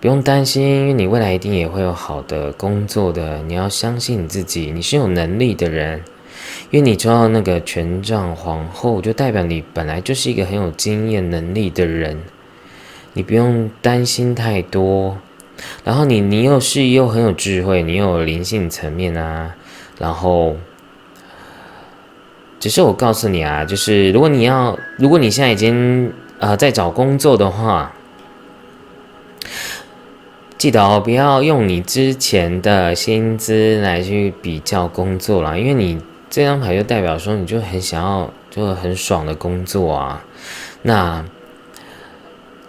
[0.00, 3.40] 不用担心，因为你未来一定也会有好的工作的。
[3.46, 6.02] 你要相信你自己，你是有能力的人，
[6.72, 12.20] 因为你知道那个权杖皇后，就代表你本来就是一个很有经验能力的人。
[13.12, 15.18] 你不用担心太多，
[15.84, 19.54] 然后你你又是又很有智慧，你有灵性层面啊，
[19.98, 20.56] 然后，
[22.60, 27.92] 只是我告诉你啊，就是如果你要，如果你现在已经呃在找工作的话，
[30.56, 40.22] 记得哦，不要用你之前的薪资来去比较工作了，因为你这张牌就代表说你就很想要就很爽的工作啊，
[40.82, 41.24] 那。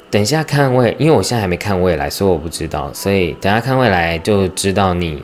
[0.09, 2.91] 等一下看未，因为我现在还没看未来，所以我不知道。
[2.93, 5.23] 所以等下看未来就知道你，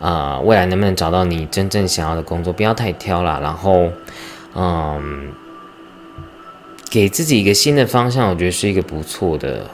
[0.00, 2.50] 啊，未来能不能找到你真正想要的工作？
[2.52, 3.90] 不要太挑了，然后，
[4.54, 5.28] 嗯，
[6.90, 9.66] 给自己一个新的方向，我觉得是一个不错的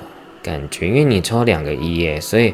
[0.43, 0.89] 感觉。
[0.89, 2.53] 因为你抽两个一耶，所以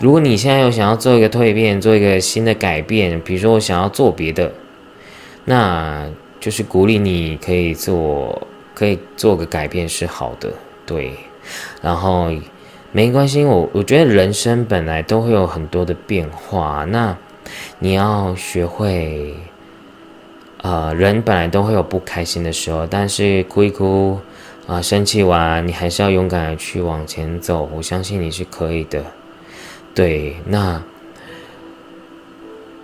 [0.00, 4.52] 如果你现在有想要做一个蜕变，做一个新的改变，比如说我想要做别的，
[5.44, 6.06] 那
[6.38, 10.48] 就是鼓励你可以做，可以做个改变是好的。
[10.86, 11.12] 对，
[11.82, 12.30] 然后
[12.90, 17.16] 没关系，我我觉得人生本来都会有很多的变化，那
[17.78, 19.34] 你要学会，
[20.62, 24.18] 呃，人本来都会有不开心的时候，但是哭一哭，
[24.66, 29.04] 啊，生气完，你还是要勇敢的去往前走，我相信你是可以的。
[29.94, 30.82] 对，那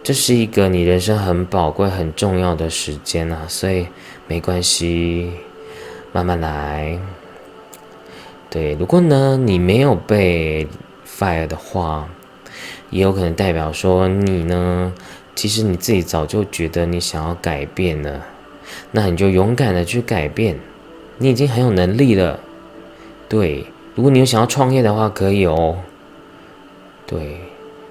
[0.03, 3.87] 这是一个你人生很宝贵、很重要的时间啊，所以
[4.29, 5.31] 没关系，
[6.13, 6.99] 慢慢来。
[8.55, 10.65] 对，如果呢你没有被
[11.05, 12.09] fire 的话，
[12.91, 14.93] 也有可能代表说你呢，
[15.35, 18.25] 其实你自己早就觉得你想要改变了，
[18.93, 20.57] 那你就勇敢的去改变，
[21.19, 22.39] 你已经很有能力了。
[23.29, 25.77] 对，如果你有想要创业的话，可以哦。
[27.09, 27.41] 对，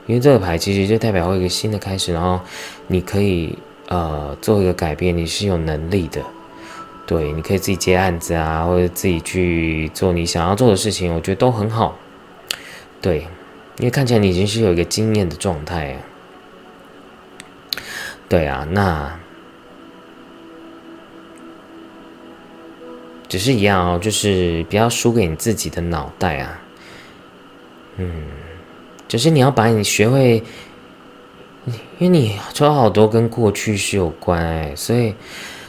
[0.07, 2.39] 因为这个牌其实就代表一个新的开始，然后
[2.87, 3.53] 你可以
[3.89, 6.21] 呃做一个改变，你是有能力的。
[7.05, 11.99] 对，你可以自己接案子啊，或者自己去做你想要做的事情，我觉得都很好。
[13.01, 13.27] 对，
[13.77, 15.97] 因为看起来你已经是有一个经验的状态。
[18.29, 19.19] 对啊，那
[23.27, 26.61] 只是一样哦，就是不要输给你自己的脑袋啊。
[27.97, 28.23] 嗯，
[29.09, 30.41] 就是你要把你学会，
[31.99, 35.13] 因为你抽好多跟过去是有关哎，所以。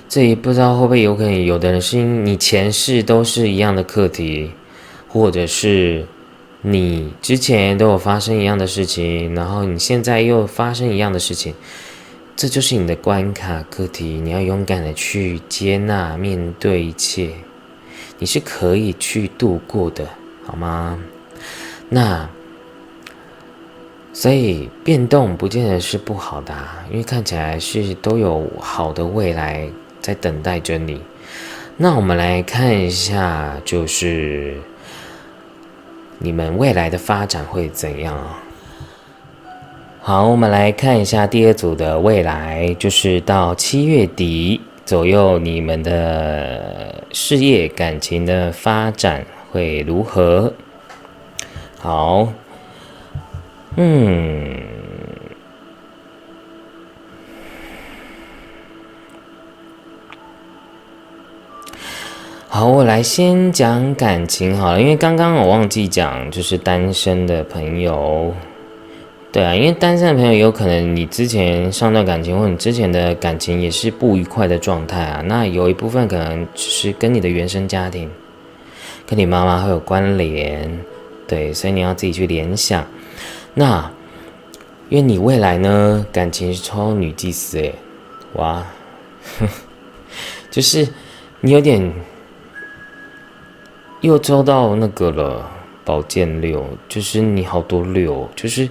[0.09, 4.53] 这也不知道会不会有可能，有的人是因为你前世都是一样的课题，
[5.09, 6.07] 或者是
[6.63, 11.55] 你之前都有发生一样的事情，然后你现在又发生一样的事情，
[12.37, 14.21] 这就是你的关卡课题。
[14.23, 17.31] 你要勇敢的去接纳、面对一切，
[18.19, 20.07] 你是可以去度过的，
[20.45, 20.97] 好吗？
[21.89, 22.29] 那
[24.13, 26.55] 所以变动不见得是不好的，
[26.91, 29.69] 因为看起来是都有好的未来。
[30.05, 31.01] 在等待着你。
[31.79, 34.55] 那我们来看一下，就是
[36.19, 38.15] 你们未来的发展会怎样？
[40.03, 50.53] 好，我们来看一下第二组的未来，就是到七月底左右，你们的事业、感情的发展会如何？
[51.79, 52.29] 好，
[53.77, 54.74] 嗯。
[62.57, 68.33] 好，我来先讲感情好了，因为刚刚我忘记讲，就是单身的朋友，
[69.33, 78.09] 对啊，因为单身的朋友有可能你之前上段感情或你之前的感情也是不愉快的状态啊，那有一部分可能是跟你的原生家庭，
[79.05, 80.79] 跟你妈妈会有关联，
[81.27, 82.87] 对，所以你要自己去联想。
[83.55, 83.91] 那
[84.91, 87.75] 因为你未来呢，感情是超女祭司诶，
[88.35, 88.65] 哇，
[90.53, 90.87] 就是
[91.41, 91.93] 你有点。
[94.05, 95.51] 又抽到那个了，
[95.83, 98.69] 宝剑六，就是你好多六，就是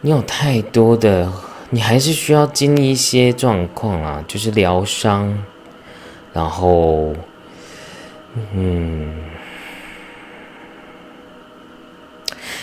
[0.00, 1.28] 你有太多的，
[1.70, 5.36] 你还是需要经历一些状况啊，就是疗伤，
[6.32, 7.12] 然后，
[8.54, 9.12] 嗯。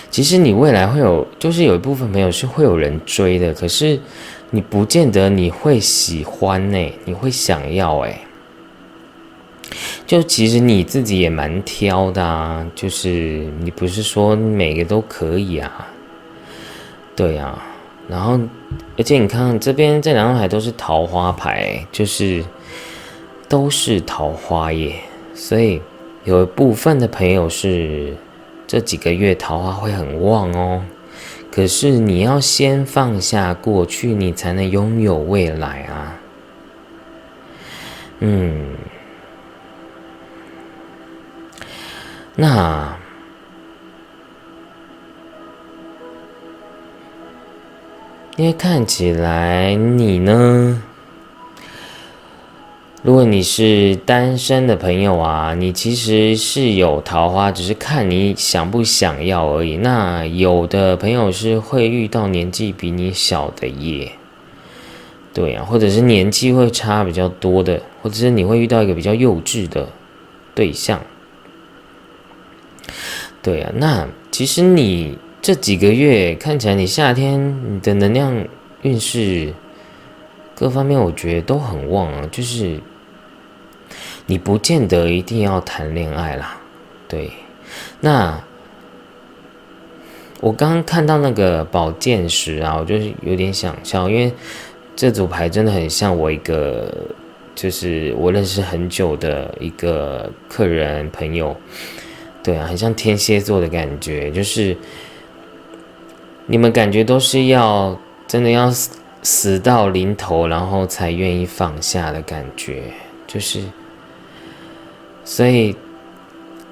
[0.10, 4.00] 其实你未来会有，就是有一部分朋友是会有人追的，可是
[4.52, 8.23] 你不见得你会喜欢呢，你会想要哎。
[10.06, 15.88] 就其实你自己也蛮挑的啊，就是你不是说每个都可以啊，
[17.16, 17.64] 对啊。
[18.08, 18.40] 然后，
[18.98, 22.44] 而且你看这边这两张牌都是桃花牌，就是
[23.48, 24.96] 都是桃花耶，
[25.34, 25.82] 所以
[26.24, 28.16] 有一部分的朋友是。
[28.66, 30.82] 这几个月桃花会很旺哦，
[31.52, 36.16] 可是你要先放下过去，你才能拥有未来啊。
[38.22, 38.66] 嗯，
[42.36, 42.98] 那
[48.36, 50.82] 因为看起来你呢？
[53.04, 59.78] 如果你是单身的朋友啊，你其实是有桃花，只是看你想不想要而已。
[59.78, 64.14] 那有的朋友是会遇到年纪比你小的耶，
[65.34, 69.90] 对啊，或者是年纪会差比较多的，或者是你会遇到一个比较幼稚的
[70.56, 71.02] 对象，
[73.44, 73.72] 对啊。
[73.76, 78.48] 那其实你这几个月看起来，你夏天你的能量
[78.82, 79.54] 运势
[80.56, 82.80] 各方面，我觉得都很旺啊，就是。
[84.26, 86.58] 你不见得一定要谈恋爱啦，
[87.10, 87.30] 对。
[88.00, 88.42] 那
[90.40, 94.32] 我刚刚看到那个宝剑十啊，我就是有点想笑，因为
[94.96, 96.90] 这组牌真的很像我一个，
[97.54, 101.54] 就是我认识很久的一个客人朋友，
[102.44, 104.76] 对啊，很像天蝎座的感觉，就是
[106.46, 112.84] 你们感觉都是要真的要死死到临头，然后才愿意放下的感觉，
[113.26, 113.62] 就是。
[115.24, 115.74] 所以，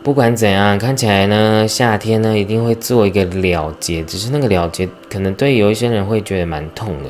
[0.04, 7.10] 不管怎样，看起来呢，夏天呢一定会做一个了结，只是那个了结可能对有一些人会觉得蛮痛的。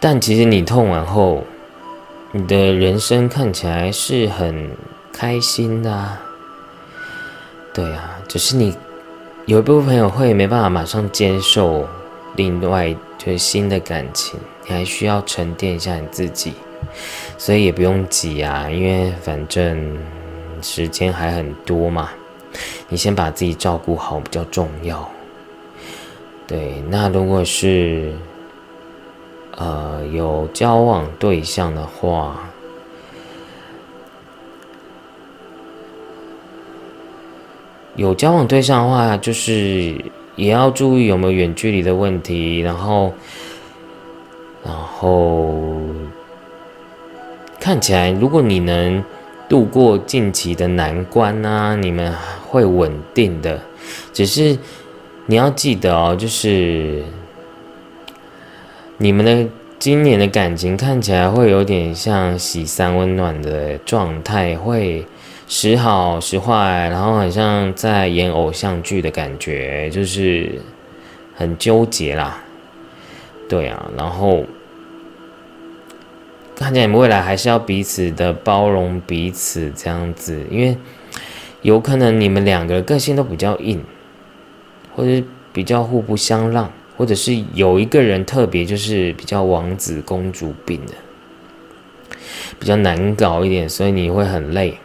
[0.00, 1.44] 但其实你痛完后，
[2.32, 4.70] 你的人生看起来是很
[5.20, 6.16] 开心的。
[7.74, 8.74] 对啊，只是你
[9.44, 11.86] 有一部分朋友会没办法马上接受
[12.36, 16.54] 另外就是新的感情，你还需要沉淀一下你自己。
[17.36, 19.98] 所以也不用急啊，因为反正
[20.62, 22.08] 时间还很多嘛。
[22.88, 25.06] 你先把自己照顾好比较重要。
[26.46, 28.14] 对，那如果是
[29.58, 32.49] 呃有交往对象的话，
[37.96, 39.94] 有交往对象的话，就是
[40.36, 43.12] 也要注意有没有远距离的问题，然后，
[44.64, 45.80] 然后。
[47.62, 49.04] 看起来，如果你能
[49.46, 52.10] 度过近期的难关呢，你们
[52.48, 53.60] 会稳定的。
[54.14, 54.56] 只是
[55.26, 57.02] 你要记得哦，就是
[58.96, 59.46] 你们的
[59.78, 65.04] 今年的感情看起来会有点像喜三温暖的状态，会
[65.52, 70.62] 时好时坏，然后很像在演偶像剧的感觉，就是
[71.34, 72.40] 很纠结啦。
[73.48, 74.44] 对啊，然后。
[76.54, 80.76] 看起来你们未来还是要彼此的包容彼此这样子，因为
[81.62, 83.82] 有可能你们两个个性都比较硬，
[84.94, 90.92] 或者比较互不相让，或者是有一个人特别就是比较王子公主病的，
[92.60, 94.78] 比较难搞一点，所以你会很累。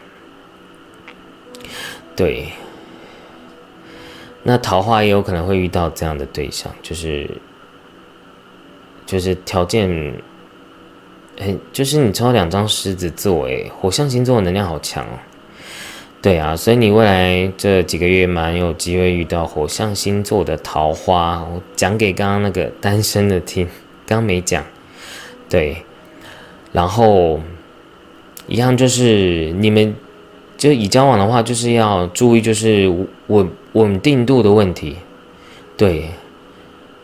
[2.16, 2.47] 对，
[4.43, 7.30] 那桃花也有可能会遇到这样的对象，就是
[9.05, 10.13] 就是条件。
[11.38, 15.20] 很就是你抽两张狮子座，诶，火象星座的能量好强哦。
[16.22, 21.43] 对啊，所以你未来这几个月蛮有机会遇到火象星座的桃花。
[21.43, 23.68] 我讲给刚刚那个单身的听，
[24.07, 24.63] 刚没讲。
[25.49, 25.76] 对，
[26.72, 27.41] 然后
[28.47, 29.93] 一样就是你们
[30.66, 32.91] 就以交往的话，就是要注意就是
[33.28, 34.95] 稳稳定度的问题。
[35.78, 36.09] 对。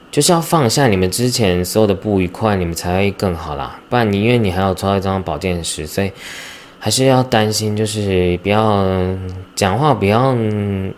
[0.10, 3.80] 就是要放下你们之前所有的不愉快，你们才会更好啦。
[3.90, 6.12] 不然你因为你还要抽一张宝剑十，所以
[6.80, 8.86] 还是要担心，就是不要
[9.56, 10.36] 讲话不要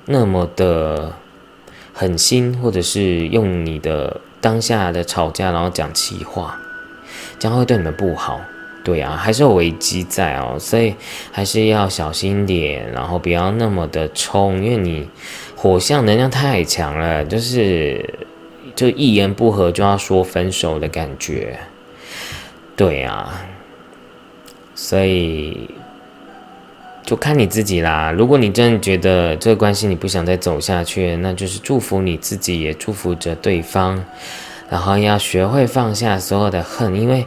[0.06, 1.14] 那么的
[1.94, 6.60] 狠心，或者是用你的当下的吵架然后讲气话，
[7.38, 8.42] 这样会对你们不好。
[8.84, 10.94] 对啊，还是有危机在哦，所以
[11.32, 15.08] 还是要小心点，然后不要那么的冲，因为你
[15.56, 18.14] 火象能量太强了，就是
[18.76, 21.58] 就一言不合就要说分手的感觉。
[22.76, 23.42] 对啊，
[24.76, 25.70] 所以
[27.04, 28.12] 就看你自己啦。
[28.12, 34.04] 如果你真的觉得这个关系你不想再走下去，那就是祝福你自己，也祝福着对方，
[34.70, 37.26] 然后要学会放下所有的恨，因为。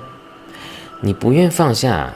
[1.01, 2.13] 你不愿放下，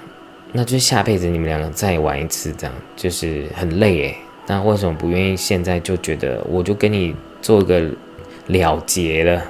[0.53, 4.17] 那就下辈子你们两个再玩一次，这样就是很累诶。
[4.47, 7.89] 那为什么不愿意现在就觉得我就跟你做个
[8.47, 9.43] 了结了，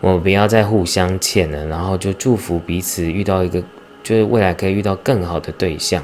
[0.00, 3.62] 我不要再互相欠了，然后就祝福彼此遇到一个
[4.02, 6.02] 就是未来可以遇到更好的对象。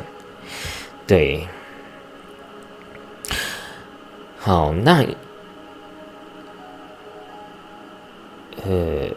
[1.07, 1.49] 对，
[4.39, 5.05] 好，那
[8.65, 9.09] 呃。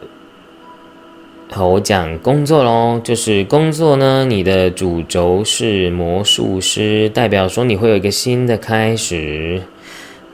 [1.56, 9.62] 好，我讲工作喽，就是工作呢，你的主轴是魔术师，代表说你会有一个新的开始，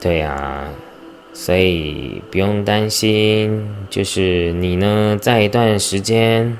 [0.00, 0.70] 对呀，
[1.34, 6.56] 所以不用担心，就是你呢，在一段时间，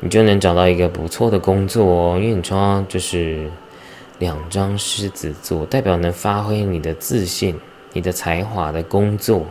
[0.00, 3.50] 你就能找到一个不错的工作哦，因为你窗就是
[4.18, 7.58] 两张狮子座，代表能发挥你的自信、
[7.94, 9.46] 你的才华的工作。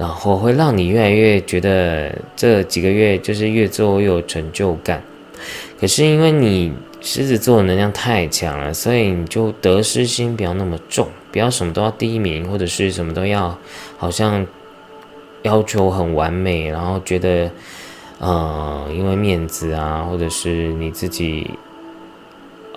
[0.00, 5.02] 然后会让你越来越觉得这几个月就是越做越有成就感，
[5.78, 6.72] 可是因为你
[7.02, 13.58] 狮子座的能量太强了，所以你就得失心不要那么重，不要什么都要第一名，或者是什么都要
[13.98, 14.46] 好像
[15.42, 17.50] 要求很完美，然后觉得
[18.20, 21.50] 呃因为面子啊，或者是你自己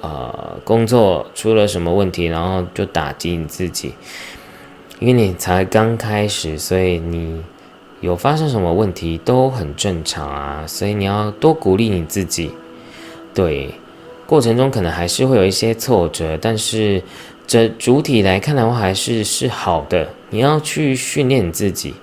[0.02, 3.94] 呃工作出了什么问题，然后就打击你自己。
[5.04, 7.44] 因为你才刚开始，所以你
[8.00, 12.54] 有发生什么问题都很正常啊，所以你要多鼓励你自己。
[13.34, 13.76] 对，
[14.26, 17.04] 过程中可能还是会有一些挫折，但是
[17.46, 20.08] 这主体来看的话还是是好的。
[20.30, 21.96] 你要去训练自己，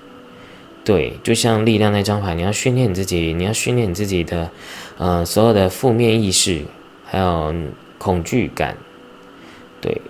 [0.84, 4.50] 对，就像力量那张牌，你要训练自己，你要训练自己的，
[4.98, 6.60] 呃，所有的负面意识，
[7.06, 7.54] 还有
[7.96, 8.76] 恐惧感，
[9.80, 10.02] 对，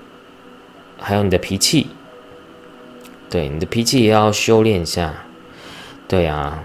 [0.99, 1.87] 还有你的脾气。
[3.31, 5.15] 对你的脾气也要修炼一下，
[6.09, 6.65] 对啊。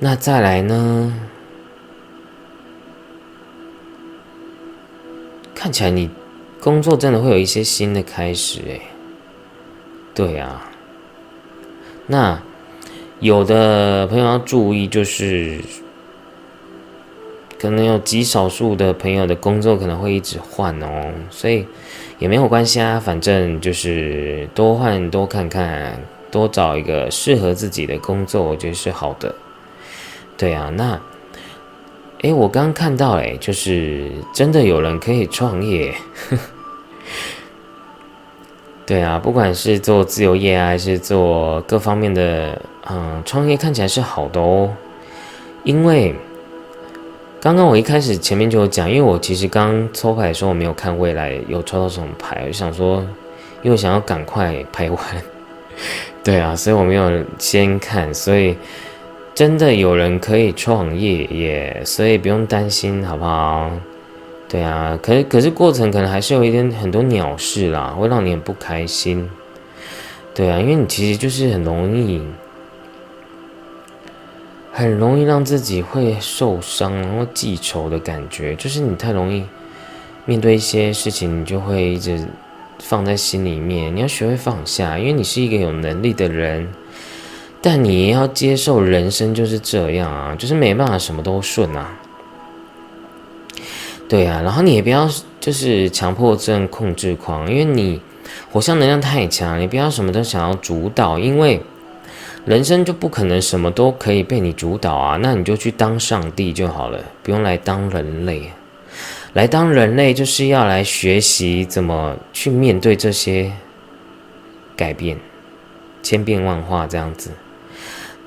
[0.00, 1.14] 那再来呢？
[5.54, 6.10] 看起来你
[6.60, 8.80] 工作真的会有一些新的开始哎。
[10.12, 10.68] 对啊。
[12.08, 12.42] 那
[13.20, 15.60] 有的朋友要注意，就是
[17.56, 21.64] 可能有极少数的朋友的工作可能会一直换哦，所以。
[22.18, 26.00] 也没有关系啊，反正就是多换多看看，
[26.30, 29.34] 多找一个适合自己的工作，我觉得是好的。
[30.36, 31.00] 对啊，那，
[32.22, 35.94] 哎，我刚看到，哎，就是真的有人可以创业。
[38.86, 42.60] 对啊，不管是做自由业还是做各方面的，
[42.90, 44.72] 嗯，创业看起来是好的哦，
[45.64, 46.14] 因为。
[47.44, 53.00] 刚刚我一开始前面就有讲，因为我其实刚抽牌的时候我没有看未来有抽到什么牌，我就想说，
[53.60, 54.98] 因为我想要赶快拍完，
[56.24, 58.56] 对啊，所以我没有先看，所以
[59.34, 63.70] 真的有人可以创业耶，所以不用担心，好不好？
[64.48, 69.28] 对啊，可是可是过程可能还是有一点很多鸟事啦，会让你很不开心，
[70.34, 72.22] 对啊，因为你其实就是很容易。
[74.76, 79.44] 很容易让自己会受伤，然后记仇的感觉，就是你太容易
[80.24, 82.26] 面对一些事情，你就会一直
[82.80, 83.94] 放在心里面。
[83.94, 86.66] 你要学会放下，因为你是一个有能力的人，
[87.62, 91.96] 但你也要接受人生就是这样啊，就是没办法什么都顺啊。
[94.08, 95.08] 对啊，然后你也不要
[95.38, 98.00] 就是强迫症、控制狂，因为你
[98.50, 101.60] 火象能量太强，你不要什么都想要主导，因为。
[102.44, 108.50] 人生就不可能什么都可以被你主导啊，那你就去当上帝就好了，不用来当人类。
[109.32, 113.50] 来当人类就是要来学习怎么去面对这些
[114.76, 115.18] 改变，
[116.02, 117.30] 千变万化这样子。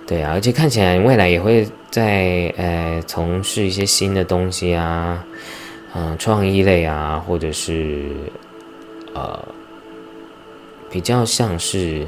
[0.08, 5.24] 对啊，而且看起来未来也会在呃从事一些新的东西啊，
[5.94, 8.10] 嗯，创意类啊，或者是
[9.14, 9.48] 呃
[10.90, 12.08] 比较像是。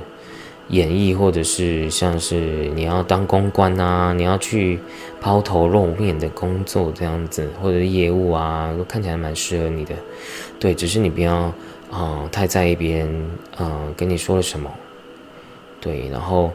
[0.69, 4.79] 演绎，或者是像是你要当公关啊，你要去
[5.19, 9.95] 抛头露面的工作这样子，或者是业务啊，都看起来蛮适合你的。
[10.59, 11.53] 对，只是你不要
[11.91, 14.69] 啊太在意别人啊跟你说了什么。
[15.81, 16.51] 对，然后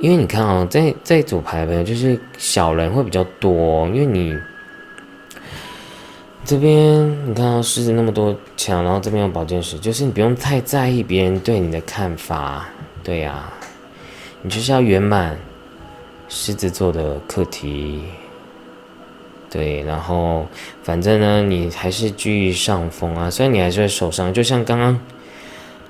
[0.00, 4.36] 因为你看哦，在在组牌的就是小人会比较多，因为你
[6.44, 12.68] 这边你看到狮子那么多枪，然后这边有宝剑十，就是你不用太在意别人对你的看法，
[13.06, 13.52] 对呀，
[14.42, 15.38] 你就是要圆满
[16.28, 18.02] 狮子座的课题，
[19.48, 20.44] 对，然后
[20.82, 24.98] 反正呢，你还是居于上风啊，虽然你还是会受伤，就像刚刚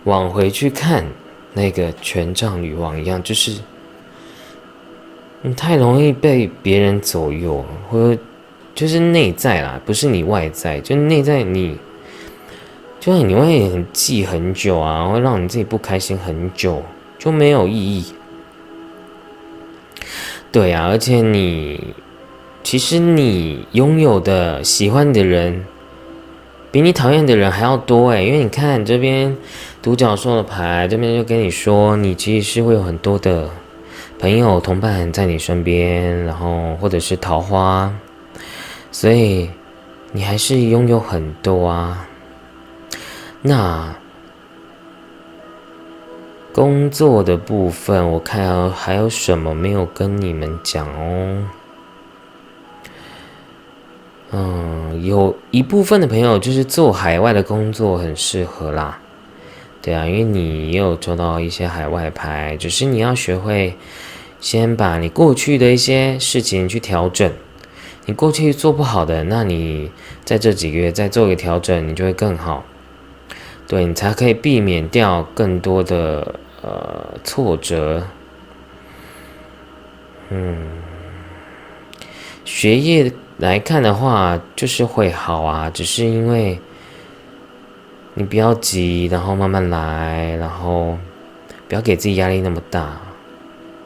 [0.05, 1.07] 往回去看
[1.55, 3.59] 那个权杖女王一样，就是。
[5.43, 8.21] 你太容易被别人左右，或者
[8.75, 11.79] 就是内在啦，不是你外在，就内在你，
[12.99, 16.83] 就是你会记很久啊，会让你自己不开心很久，
[17.19, 18.15] 就没有意义。
[20.53, 21.95] 对呀，而且你
[22.63, 25.65] 其实你拥有的喜欢你的人，
[26.71, 29.37] 比你讨厌的人还要多哎，因为你看这边
[29.83, 33.51] 独角兽的牌，这边就跟你说，你其实是会有很多的。
[34.19, 37.93] 朋友、同伴在你身边，然后或者是桃花，
[38.91, 39.51] 所以
[40.13, 42.09] 你还是拥有很多啊。
[43.43, 43.95] 那
[46.57, 51.45] 工作的部分，我看还有什么没有跟你们讲哦？
[54.31, 58.99] 嗯，有一部分的朋友就是做海外的工作很适合啦。
[59.83, 63.77] 对啊，因为你也有做到一些海外牌，只是你要学会
[64.41, 67.31] 先把你过去的一些事情去调整。
[68.07, 69.91] 你过去做不好的，那你
[70.25, 72.65] 在这几个月再做一个调整，你就会更好。
[73.69, 76.37] 对你才可以避免掉更多的
[76.67, 78.03] 呃挫折。
[80.29, 80.67] 嗯，
[82.45, 86.61] 学业来看的话，就是会好啊，只是因为。
[88.19, 90.97] 你不要急，然后慢慢来，然后
[91.69, 92.99] 不要给自己压力那么大，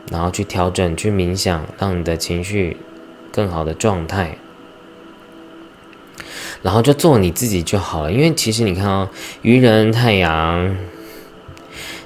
[0.08, 2.76] 然后去调整、去冥想，让你的情绪
[3.32, 4.38] 更好的状态，
[6.62, 8.12] 然后就做你自己就好了。
[8.12, 9.10] 因为其实你看啊，
[9.42, 10.76] 愚人、太阳，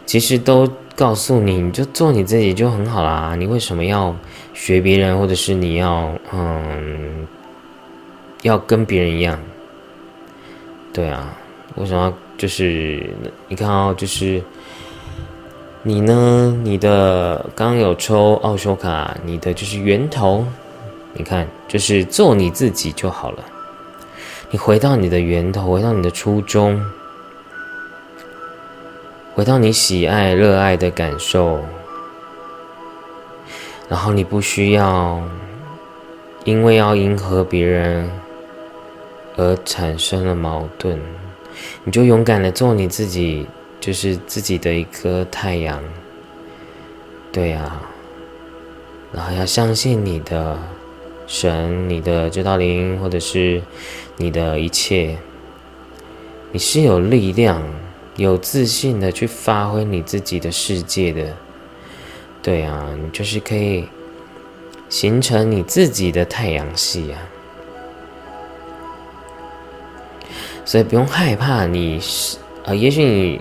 [0.06, 3.34] 其实都告诉你，你就做你自己就很好啦。
[3.36, 4.14] 你为什么要
[4.52, 7.26] 学别人，或者是你要嗯，
[8.42, 9.38] 要跟别人一样？
[10.92, 11.36] 对啊。
[11.76, 13.02] 我想要就是
[13.48, 14.40] 你看啊，就是
[15.82, 20.46] 你呢，你的刚有抽奥修卡，你的就是源头，
[21.14, 23.44] 你看就是做你自己就好了。
[24.50, 26.80] 你回到你的源头，回到你的初衷，
[29.34, 31.58] 回到你喜爱、热爱的感受，
[33.88, 35.20] 然后你不需要
[36.44, 38.08] 因为要迎合别人
[39.36, 41.00] 而产生了矛盾。
[41.82, 43.44] 你就勇敢的做你自己，
[43.80, 45.82] 就是自己的一颗太阳，
[47.32, 47.82] 对呀。
[49.12, 50.56] 然后要相信你的
[51.26, 53.60] 神、你的指导灵，或者是
[54.16, 55.18] 你的一切，
[56.52, 57.60] 你是有力量、
[58.16, 61.36] 有自信的去发挥你自己的世界的，
[62.42, 63.88] 对啊，你就是可以
[64.88, 67.18] 形成你自己的太阳系啊。
[70.64, 73.40] 所以不用害怕，你是呃，也许你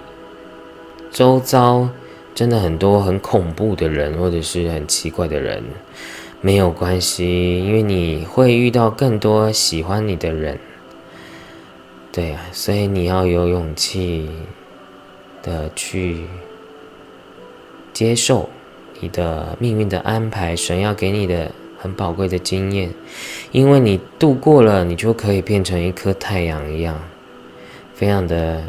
[1.12, 1.88] 周遭
[2.36, 5.64] 真的很多很恐怖的人，或者是很奇怪的人，
[6.42, 10.60] 没有关系，因为你会遇到更多喜欢你的人。
[12.12, 14.30] 对啊，所以你要有勇气
[15.44, 16.26] 的去
[17.94, 18.50] 接受
[19.00, 22.92] 你的命运的安排，神要给你的很宝贵的经验，
[23.52, 26.98] 因为你度过了，你就可以变成一颗太阳一样。
[27.94, 28.64] 非常的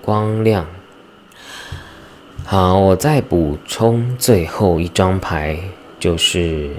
[0.00, 0.64] 光亮。
[2.44, 5.58] 好，我再补充最后一张牌，
[5.98, 6.70] 就是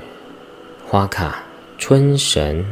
[0.88, 1.44] 花卡
[1.78, 2.66] 春神，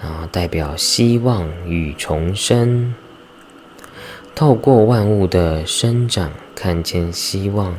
[0.00, 2.94] 然后代表希望与重生。
[4.36, 7.74] 透过万物的生长，看见希望，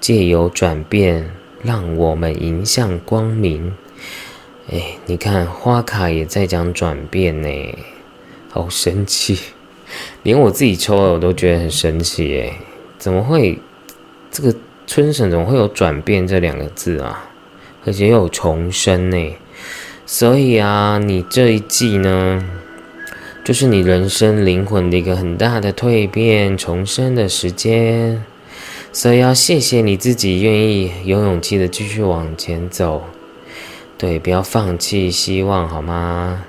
[0.00, 1.30] 借由转变，
[1.62, 3.74] 让我们迎向光明。
[4.72, 7.78] 哎，你看花卡也在讲转变呢。
[8.48, 9.38] 好神奇，
[10.22, 12.58] 连我自己抽了我都觉得很神奇哎！
[12.96, 13.58] 怎么会
[14.30, 14.56] 这个
[14.86, 17.28] 春神怎么会有转变这两个字啊？
[17.84, 19.36] 而且又有重生呢？
[20.06, 22.42] 所以啊，你这一季呢，
[23.46, 28.24] 就是你人生灵魂的一个很大的蜕变、重生的时间。
[28.92, 33.04] 所以要谢谢你自己，愿意有勇气的继续往前走。
[33.96, 36.42] 对，不要放弃希望，好吗？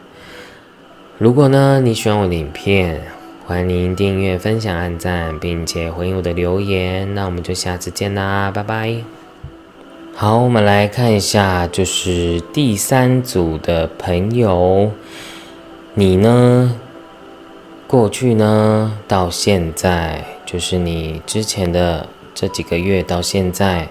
[1.19, 3.03] 如果呢你喜欢我的影片，
[3.45, 7.13] 欢迎订阅、分享、按赞，并且回应我的留言。
[7.13, 8.95] 那我们就下次见啦，拜拜。
[10.15, 14.91] 好，我们来看一下，就是第三组的朋友，
[15.93, 16.75] 你呢？
[17.87, 23.87] 过去呢，到现在，就是你之前的这几个月到现在，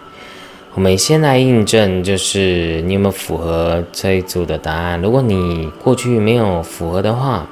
[0.75, 5.01] 我们先来印证，就是你有没有符合这一组的答案。
[5.01, 7.47] 如果你过去没有符合的话，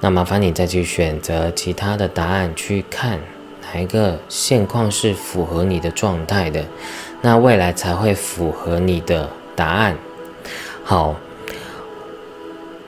[0.00, 3.18] 那麻烦你再去选择其他的答案去看，
[3.62, 6.62] 哪一个现况是符合你的状态的。
[7.22, 9.96] 那未来才会符合你的答案。
[10.84, 11.16] 好，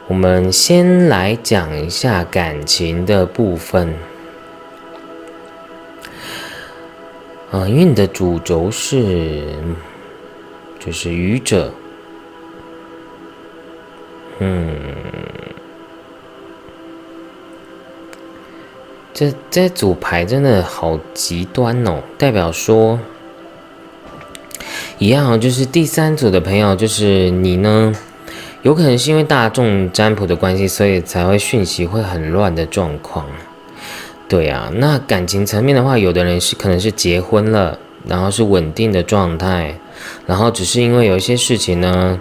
[0.08, 3.92] 我们先来讲一下感情的部分。
[7.50, 9.44] 啊，因为你的主轴是
[10.78, 11.72] 就是愚者，
[14.38, 14.68] 嗯，
[19.12, 22.98] 这这组牌真的好极端哦，代表说。
[24.98, 27.94] 一样，就是第三组的朋友，就是你呢，
[28.62, 33.26] 有可能是因为大众占卜的关系，所以才会讯息会很乱的状况。
[34.28, 37.78] 对啊，那感情层面的话，有的人是可能是结婚了，
[38.08, 39.78] 然后是稳定的状态，
[40.26, 42.18] 然后只是因为有一些事情呢，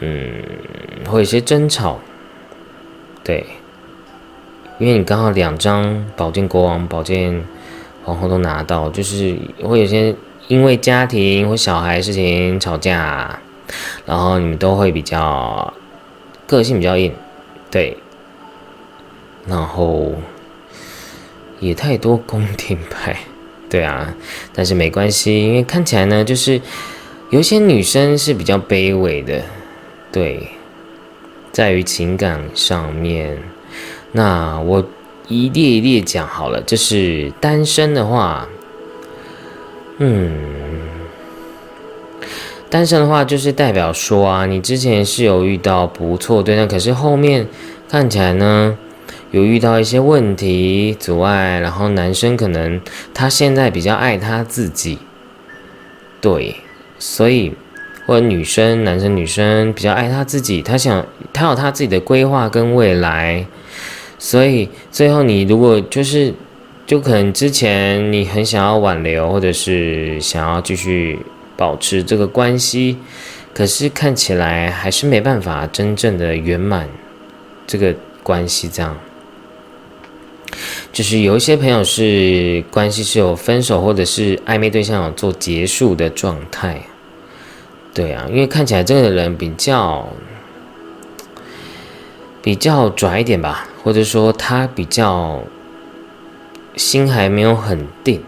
[0.00, 0.32] 嗯，
[1.08, 1.98] 会有些争吵。
[3.22, 3.44] 对，
[4.78, 7.44] 因为你刚好两张宝剑国王、宝剑
[8.04, 10.14] 皇后都拿到，就是会有些。
[10.48, 13.36] 因为家庭或小孩事情吵架，
[14.04, 15.72] 然后你们都会比较
[16.46, 17.12] 个性比较硬，
[17.70, 17.96] 对，
[19.46, 20.14] 然后
[21.60, 23.16] 也太多宫廷牌，
[23.68, 24.14] 对啊，
[24.54, 26.60] 但是没关系，因为看起来呢，就是
[27.30, 29.42] 有些女生是比较卑微的，
[30.12, 30.48] 对，
[31.52, 33.38] 在于情感上面，
[34.12, 34.84] 那我
[35.28, 38.46] 一列一列讲好了，就是单身的话。
[39.98, 40.30] 嗯，
[42.68, 47.46] 单身的话就是代表说啊，你之前是有遇到不错对象，可是后面
[47.88, 48.76] 看起来呢，
[49.30, 52.80] 有遇到一些问题阻碍，然后男生可能
[53.14, 54.98] 他现在比较爱他自己，
[56.20, 56.56] 对，
[56.98, 57.54] 所以
[58.06, 63.46] 或者女生、男生、女生比较爱他自己，他想他有他自己的规划跟未来，
[64.18, 66.34] 所以最后你如果就是。
[66.86, 71.18] 就可能之前你很想要挽留，或者是想要继续
[71.56, 72.98] 保持这个关系，
[73.54, 76.88] 可是看起来还是没办法真正的圆满
[77.66, 78.68] 这个关系。
[78.68, 78.96] 这样，
[80.92, 86.82] 就是有一些朋友是关系是有分手，或者是暧昧对象有做结束的状态。
[87.94, 90.08] 对啊，因为看起来这个人比较
[92.42, 95.42] 比较拽一点吧，或者说他比较。
[96.76, 98.22] 心还没有很定，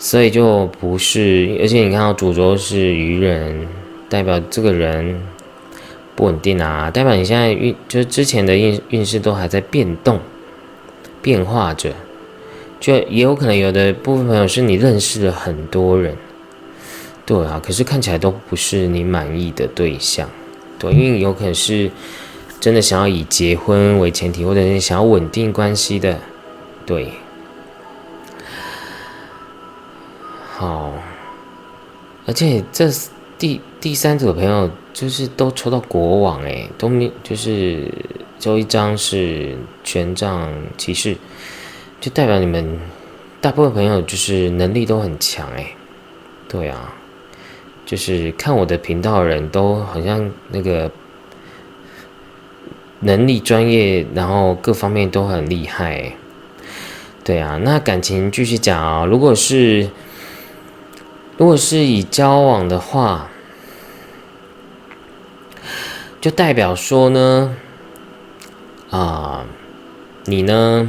[0.00, 1.56] 所以就不是。
[1.60, 3.68] 而且你看到主轴是愚人，
[4.08, 5.20] 代表这个人
[6.16, 10.18] 不稳定啊，代表你现在运就是之前的运运势都还在变动、
[11.22, 11.92] 变化着。
[12.80, 16.16] 就也有可能有的部分朋友是你认识了很多人，
[17.26, 20.26] 对啊，可是看起来都不是你满意的对象，
[20.78, 21.90] 对，因为有可能是
[22.58, 26.18] 真的想要以结婚为前提，或者是想要稳定关系的。
[26.86, 27.08] 对，
[30.60, 30.92] 好，
[32.26, 32.90] 而且这
[33.38, 37.90] 第第三组的朋友就是都抽到国王哎，都没就是
[38.38, 41.16] 抽一张是权杖骑士，
[41.98, 42.78] 就代表你们
[43.40, 45.66] 大部分朋友就是能力都很强哎，
[46.46, 46.92] 对啊，
[47.86, 50.90] 就是看我的频道的人都好像那个
[52.98, 56.12] 能力专业，然后各方面都很厉害。
[57.24, 59.06] 对啊，那感情继续讲啊。
[59.06, 59.88] 如果是
[61.40, 63.30] 如果是以交往的话，
[66.20, 67.56] 就代表说呢，
[68.90, 69.46] 啊，
[70.26, 70.86] 你呢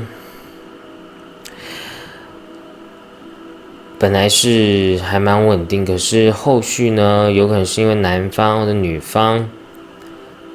[3.98, 9.50] 本来是还蛮稳定，可是后续呢，有可能是因为男方或者女方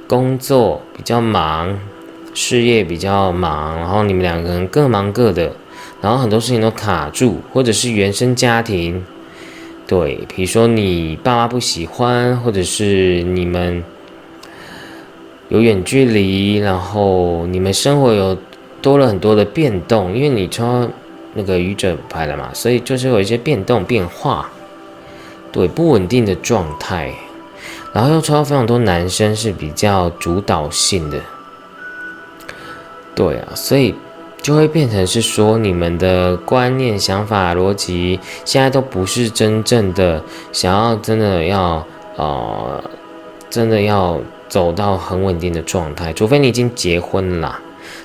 [0.07, 1.81] 工作比较忙，
[2.35, 5.53] 事业比较忙，然后你们两个人各忙各的。
[6.03, 9.03] 然后很多事情都卡住，或者是原生家庭，
[9.87, 13.85] 对，比如说你爸妈不喜欢，或者是你们
[15.49, 18.37] 有远距离，然后你们生活有
[18.83, 20.91] 多了很多的变动，因为你抽
[21.35, 24.51] 那个愚者牌了嘛，所以就是有一些变动变化，
[25.53, 27.15] 对，不稳定的状态，
[27.93, 31.21] 然后又抽到非常多男生是比较主导性的，
[33.15, 33.95] 对啊，所以。
[34.47, 40.23] 就会变成是说你们的观念、想法、逻辑，现在都不是真正的
[40.53, 41.85] 想要真的要
[42.15, 42.81] 呃，
[43.51, 47.59] 真的要走到很稳定的状态，除非你已经结婚了。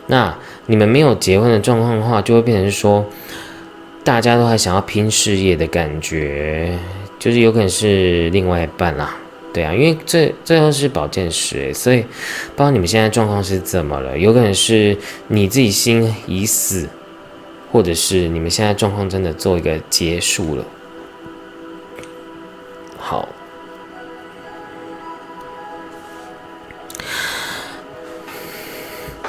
[0.08, 0.36] 那
[0.66, 3.06] 你们没有结婚的状况的话，就会变成是说，
[4.04, 6.76] 大家都还想要拼事业的感觉，
[7.20, 9.16] 就是有可能是另外一半啦。
[9.54, 12.08] 对啊，因为这最后是保健师，所以不
[12.56, 14.18] 知道你们现在状况是怎么了？
[14.18, 14.98] 有可能是
[15.28, 16.88] 你自己心已死，
[17.70, 20.64] 或者是你们现在状况真的做一个结束了。
[22.98, 23.28] 好，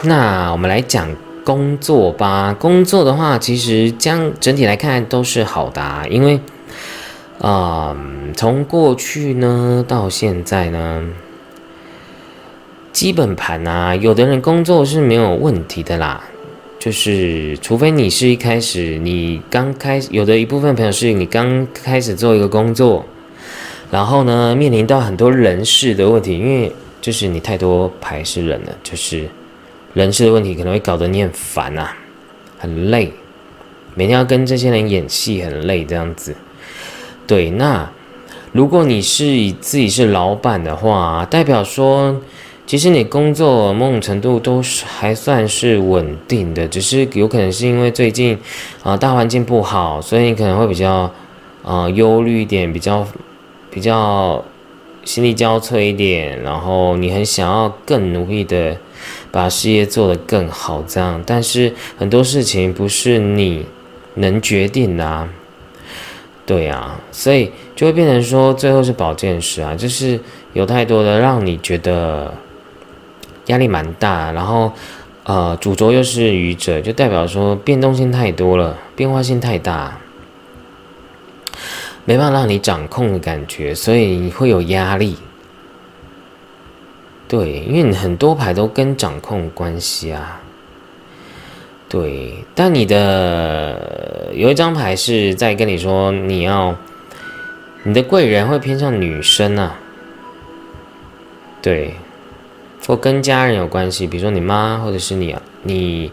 [0.03, 1.13] 那我们来讲
[1.45, 2.55] 工作吧。
[2.57, 6.39] 工作的话，其实将整体来看都是好的，因为。
[7.41, 7.97] 啊，
[8.37, 11.09] 从过去呢到现在呢，
[12.93, 16.25] 基本盘啊，有的人工作是没有问题的啦。
[16.79, 23.05] 就是除非你是一开始你刚开，有的一部分朋友是你刚开始做一个工作，
[23.91, 29.29] 然后呢面临到很多人事的问题，因为就是你太多牌是人了，就是
[29.95, 31.89] 人事的问题可能会搞得你很烦呐，
[32.59, 33.13] 很累，
[33.95, 36.35] 每天要跟这些人演戏，很累这样子。
[37.27, 37.91] 对，那
[38.53, 42.21] 如果你是以自己是老板的话，代表说，
[42.67, 48.39] 其实你工作某种程度都是还算是稳定的，只是有可能是因为最近
[48.83, 51.11] 啊大环境不好，所以你可能会比较
[51.65, 53.07] 啊忧虑一点，比较
[53.71, 54.45] 比较
[55.05, 58.77] 心力交瘁一点，然后你很想要更努力的
[59.31, 63.65] 把事业做得更好，这样，但是很多事情不是你
[64.15, 65.29] 能决定的。
[66.45, 70.19] 对啊，所以就会变成说，最后是保健师啊，就是
[70.53, 72.35] 有太多的让你觉得
[73.47, 74.73] 压力蛮大，然后
[75.23, 79.99] 呃，主轴又是愚者，就代表说变动性太多了，变化性太大，
[82.05, 85.17] 没办法让你掌控的感觉，所以你会有压力。
[87.29, 90.42] 对，因为你很多牌都跟掌控关系啊。
[91.93, 96.75] 对，但你的有一张牌是在跟你说，你要
[97.83, 99.79] 你的贵人会偏向女生啊，
[101.61, 101.93] 对，
[102.87, 106.11] 或跟家人有关系，比如说你妈，或者是你你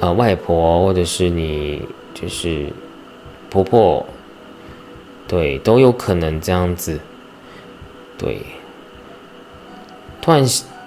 [0.00, 2.68] 呃外婆，或者是你就是
[3.50, 4.06] 婆婆，
[5.28, 6.98] 对，都有可能这样子。
[8.16, 8.38] 对，
[10.22, 10.42] 突然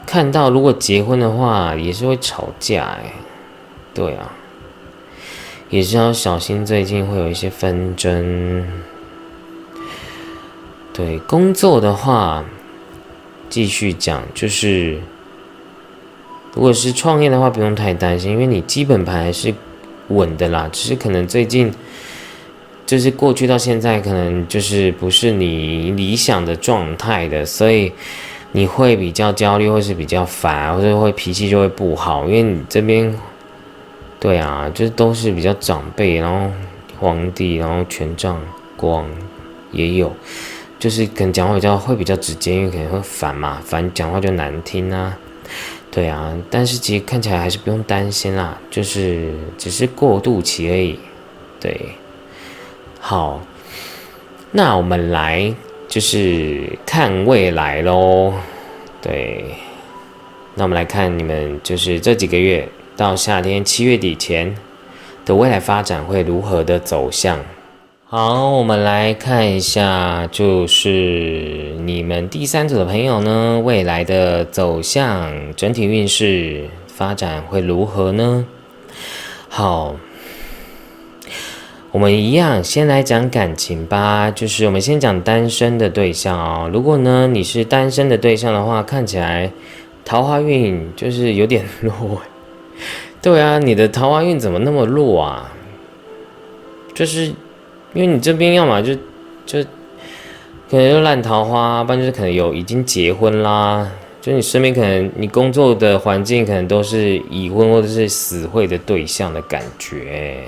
[0.08, 3.14] 看到，如果结婚的话，也是会吵架哎。
[3.96, 4.30] 对啊，
[5.70, 8.68] 也是要小心，最近会有一些纷争。
[10.92, 12.44] 对工作的话，
[13.50, 15.00] 继续讲，就是
[16.54, 19.54] 如果是创业的话，不用太担心，因为你基本盘还是
[20.10, 20.70] 稳的啦。
[20.74, 21.74] 只是可能最近，
[22.86, 27.94] 就是过去到现在，可能就是不是你理想的状态的，所以
[28.52, 33.18] 你会比较焦虑，或是比较烦，或者会脾气就会不好，因为你这边。
[34.26, 36.52] 对啊，就是都是比较长辈，然后
[37.00, 38.42] 皇帝，然后权杖
[38.76, 39.08] 光
[39.72, 40.12] 也有，
[40.80, 45.16] 就是可能讲话比较会比较直接，因为可能会烦嘛，烦讲话就难听啊。
[45.92, 50.98] 对啊，但是其实看起来还是不用担心啦，就是只是过渡期而已。
[51.60, 51.80] 对，
[53.00, 53.40] 好，
[54.50, 55.54] 那我们来
[55.88, 58.34] 就是看未来喽。
[59.04, 59.46] 对，
[60.56, 62.68] 那我们来看你们就是这几个月。
[62.98, 64.56] 到夏天七月底前
[65.26, 67.40] 的未来发展会如何的走向？
[68.08, 78.46] 好，我们来看一下，就是你们第三组的朋友呢，未来的走向整体运势发展会如何呢？
[79.50, 79.96] 好，
[81.92, 86.70] 我们一样先来讲感情吧，就是我们先讲单身的对象哦。
[86.72, 89.52] 如果呢你是单身的对象的话，看起来
[90.06, 92.22] 桃花运就是有点 弱。
[93.26, 95.52] 对啊，你的桃花运怎么那么弱啊？
[96.94, 97.24] 就是
[97.96, 98.94] 因为你这边要么就
[99.48, 99.64] 就
[100.70, 103.92] 可能就烂桃花，不然就是可能有已经结婚啦。
[104.22, 110.44] 就你身边可能你工作的环境可能都是已婚或者是死会的对象的感觉。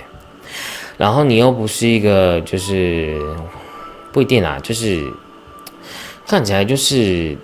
[1.00, 3.20] 然后你又不是一个就是
[4.14, 5.04] 不一定啊，就是
[6.28, 7.36] 看起来就是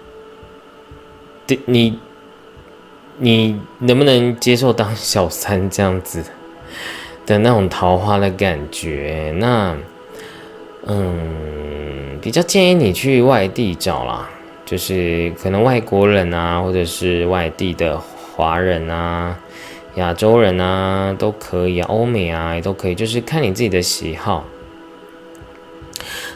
[1.48, 1.98] 对你。
[3.18, 6.24] 你能不能接受当小三这样子
[7.26, 9.34] 的那种桃花的感觉？
[9.38, 9.76] 那，
[10.86, 14.30] 嗯，比较建议你去外地找啦，
[14.66, 19.38] 就是可能外国人啊，或者是外地的华人啊，
[19.96, 24.44] 亚洲人啊都可以啊，欧美啊也都可以，就是看你自己的喜好。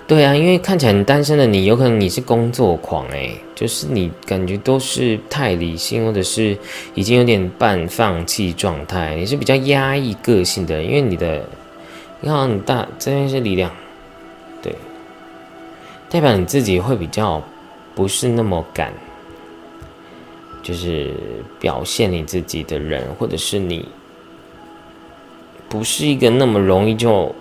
[0.08, 6.58] 对啊，因为看起来你单身的你，有可能你是工作狂诶，就是你感觉都是太理性，或者是
[6.96, 11.44] 已经有点半放弃状态，你是比较压抑个性的，因为你的，
[12.22, 13.70] 你看你大这边是力量，
[14.62, 14.74] 对，
[16.10, 17.44] 代表你自己会比较
[17.94, 18.94] 不是那么敢，
[20.64, 21.12] 就是
[21.60, 23.86] 表现你自己的人，或者是你
[25.68, 27.36] 不是一个那么容易就。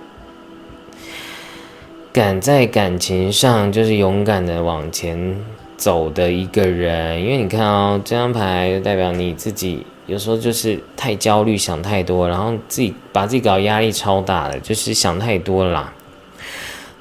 [2.16, 5.36] 敢在感情上就是勇敢的往前
[5.76, 15.92] 走的一个人，因为你看哦，这张牌代表你自己有时候就是太焦虑，想太多，然后自己把自己搞压力超大的，就是想太多了啦。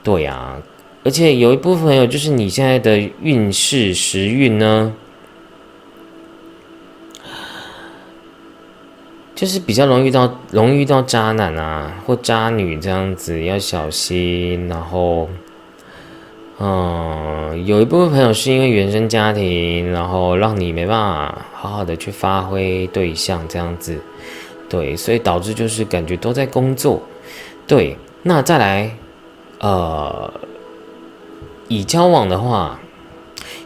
[0.03, 0.57] 对呀，
[1.05, 4.91] 而且有一部分朋友就是你现在的运势时运呢。
[9.35, 14.69] 就是比较容易遇到，容易遇到渣男啊，或渣女这样子，要小心。
[14.69, 15.27] 然后，
[16.57, 23.99] 嗯，有一部分朋友是因为原生家庭，然后让你没办法好好的去发挥对象这样子，
[24.69, 27.01] 对，所以导致就是感觉都在工作。
[27.67, 28.95] 对，那再来，
[29.59, 30.33] 呃，
[31.67, 32.79] 以交往的话，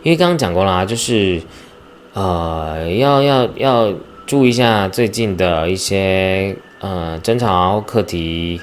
[0.01, 1.39] 因为刚刚讲过啦，就是，
[2.13, 3.93] 呃，要要要。
[4.29, 8.61] 注意一下最近的一些呃争吵课题，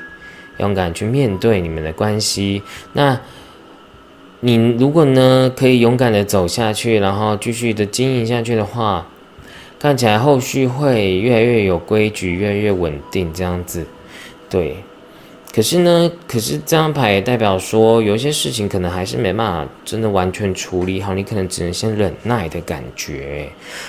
[0.59, 2.63] 勇敢去面对你们的关系。
[2.93, 3.21] 那
[4.39, 9.09] 你如果呢可以勇敢的走下去，然后继续的经营下去的话，
[9.81, 13.85] 看起来后续会越来越有规矩，越来越稳定，这样子，
[14.49, 14.77] 对。
[15.57, 23.49] 可是呢，可是这张牌也代表说，有一些事情可能还是没办法真的完全处理好，你可能只能先忍耐的感觉。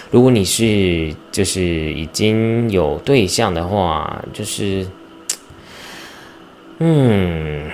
[0.10, 4.88] 如果你是就是已经有对象的话，就是，
[6.80, 7.70] 嗯，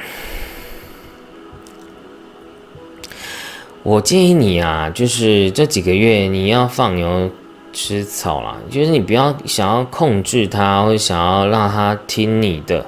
[3.84, 7.30] 我建议你啊，就是这几个月你要放牛
[7.72, 12.84] 吃草啦，就是你不要想要控制他，或者想要让他听你的。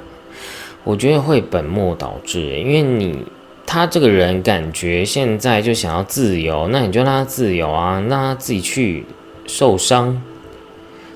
[0.85, 3.25] 我觉得会本末倒置，因为你
[3.65, 9.03] 他这个人感觉现在就想要自由，那你就让他自由啊，让他自己去
[9.47, 10.21] 受伤，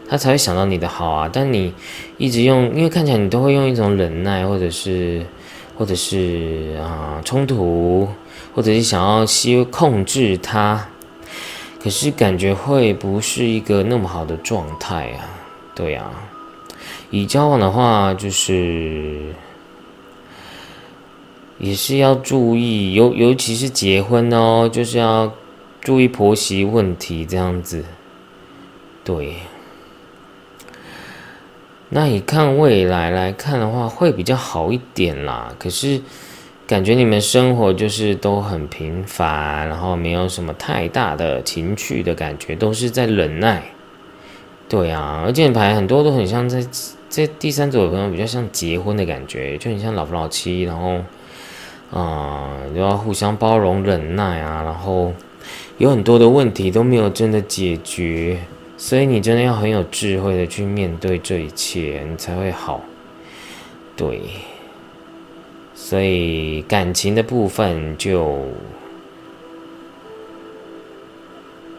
[0.09, 1.30] 他才会想到你的好啊。
[1.32, 1.72] 但你
[2.17, 5.24] 一直用，因为看起来你都会用一种忍耐，或者是
[5.78, 8.09] 或者是啊冲突，
[8.55, 10.84] 或者是想要希控制他，
[11.80, 15.30] 可是感觉会不是一个那么好的状态啊。
[15.76, 16.09] 对啊，
[17.11, 19.20] 以交往的话就是。
[21.60, 25.34] 也是要注意，尤尤其是结婚哦，就是要
[25.82, 27.84] 注意婆媳问题这样子。
[29.03, 29.36] 对，
[31.89, 35.53] 那你看未来来看的话，会比较好一点啦。
[35.60, 36.01] 可是
[36.66, 43.62] 感觉你们生活就是都很平凡，然后没有什么太大的情趣的感觉，都是在忍耐。
[44.70, 46.66] 对啊，而且牌很多都很像在
[47.10, 51.01] 在第三组的朋友比较像结婚的感觉，就很像老夫老妻，然后。
[51.91, 55.11] 啊，要互相包容、忍耐啊，然后
[55.77, 58.39] 有很多的问题都没有真的解决，
[58.77, 62.81] 所以你真的要很有智慧的去面对这一切，你才会好。
[63.95, 64.21] 对，
[65.73, 68.45] 所以感情的部分就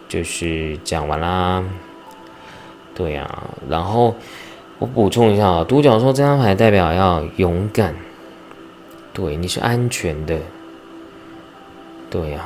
[0.09, 1.65] 就是讲完啦。
[2.95, 4.15] 对啊，然后
[4.81, 7.95] 我补充一下啊，独角兽这张牌代表要勇敢。
[9.13, 10.39] 对，你是安全的。
[12.09, 12.45] 对呀，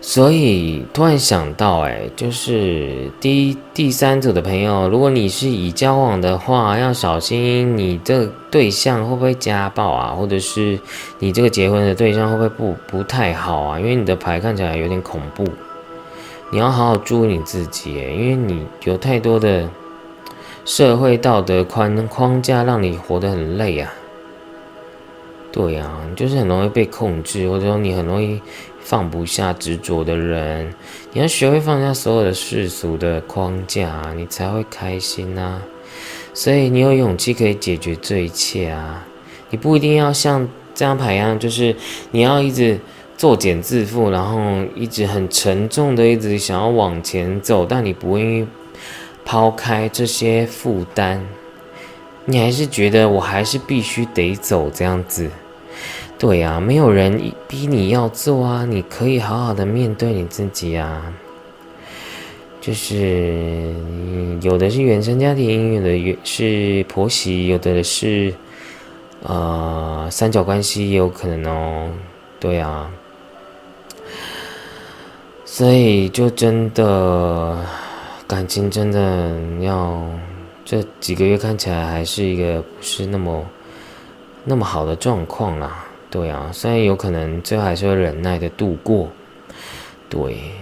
[0.00, 10.78] 所以突然想到，哎，就是第第三组的朋友，如果你是以交往的话，要小心你这对象会不会家暴啊，或者是
[11.20, 13.78] 你这个结婚的对象会不会不不太好啊？
[13.78, 15.44] 因为你的牌看起来有点恐怖，
[16.50, 19.68] 你要好好注意你自己，因为你有太多的。
[20.66, 23.94] 社会道德框框架让你活得很累啊，
[25.52, 28.42] 对呀，就是很容易被控制，或者说你很容易
[28.80, 30.74] 放不下执着的人，
[31.12, 35.62] 你要学会放下所有的世俗的框架，你才会开心啊。
[36.34, 39.06] 所以你有勇气可以解决这一切啊，
[39.50, 41.76] 你不一定要像这张牌一样，就是
[42.10, 42.80] 你要一直
[43.16, 44.40] 作茧自缚，然后
[44.74, 48.46] 一直很沉重的一直想要往前走，但你不愿意。
[49.26, 51.20] 抛开这些负担，
[52.24, 55.28] 你还是觉得我还是必须得走这样子？
[56.16, 61.12] 对呀，没有人逼你要做啊，你可以好好的面对你自己啊。
[62.60, 63.74] 就是
[64.42, 68.32] 有的是原生家庭，有的是婆媳，有的是
[69.22, 71.90] 呃三角关系也有可能哦。
[72.40, 72.90] 对啊，
[75.44, 77.56] 所以就真的
[78.26, 80.02] 感情真的要
[80.64, 83.44] 这几个月看起来还是一个不是那么
[84.44, 85.86] 那么好的状况啦。
[86.10, 89.10] 对啊，虽然有可能最后还是会忍耐的度过。
[90.08, 90.52] 对，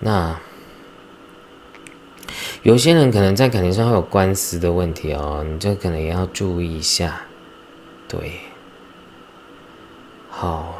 [0.00, 0.38] 那。
[2.62, 7.20] 有些人可能在感情上会有官司的问题哦，你这可能也要注意一下。
[8.08, 8.32] 对，
[10.30, 10.74] 好，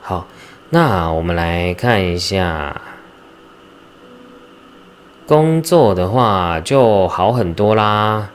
[0.00, 0.28] 好，
[0.70, 2.80] 那我们来看一下
[5.26, 8.30] 工作的话就好很多啦。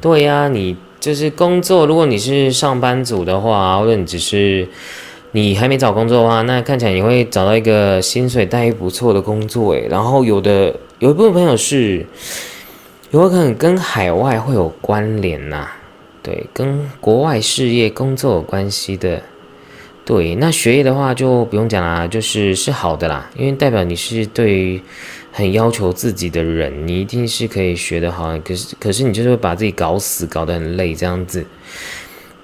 [0.00, 4.68] 对呀，你就是工作，如果你是上班族的话，或者你只是。
[5.36, 9.88] 你还没找工作的话，那看起来你会找到一个薪水待遇不错的工作诶。
[9.90, 12.06] 然后有的有一部分朋友是，
[13.10, 15.66] 有可能跟海外会有关联呐，
[16.22, 19.20] 对，跟国外事业工作有关系的。
[20.04, 24.80] 对，那学业的话就不用讲啦，就是是好的啦，因为代表你是对
[25.32, 28.38] 很要求自己的人，你一定是可以学得好。
[28.40, 31.46] 可是可是你就是会把自己搞死，搞得很累这样子。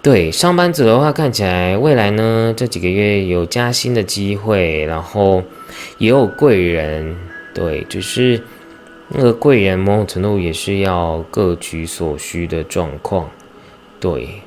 [0.03, 5.43] 对上班族的话，看起来未来呢这几个月有加薪的机会，然后
[5.99, 7.15] 也有贵人。
[7.53, 8.41] 对，就是
[9.09, 13.29] 那个贵人某种程度也是要各取所需的状况。
[13.99, 14.41] 对，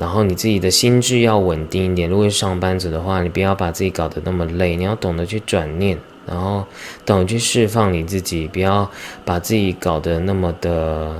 [0.00, 2.08] 然后你自己的心智要稳定一点。
[2.10, 6.66] 如果是上班族的话，你不要把自己搞得那么累，你要懂得去转念，然后
[7.04, 8.90] 懂得去释放你自己，不要
[9.26, 11.14] 把自己搞得那么的。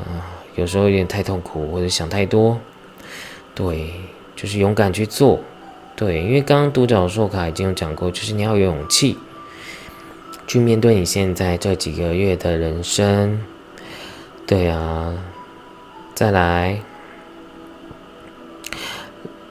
[0.57, 2.59] 有时候有点太痛苦，或者想太多，
[3.55, 3.93] 对，
[4.35, 5.41] 就是勇敢去做，
[5.95, 9.17] 对，因为刚刚独角兽卡已经有讲过，就是你要有勇气
[10.47, 13.41] 去面对你现在这几个月的人生，
[14.47, 15.15] 对啊，
[16.15, 16.83] 再来，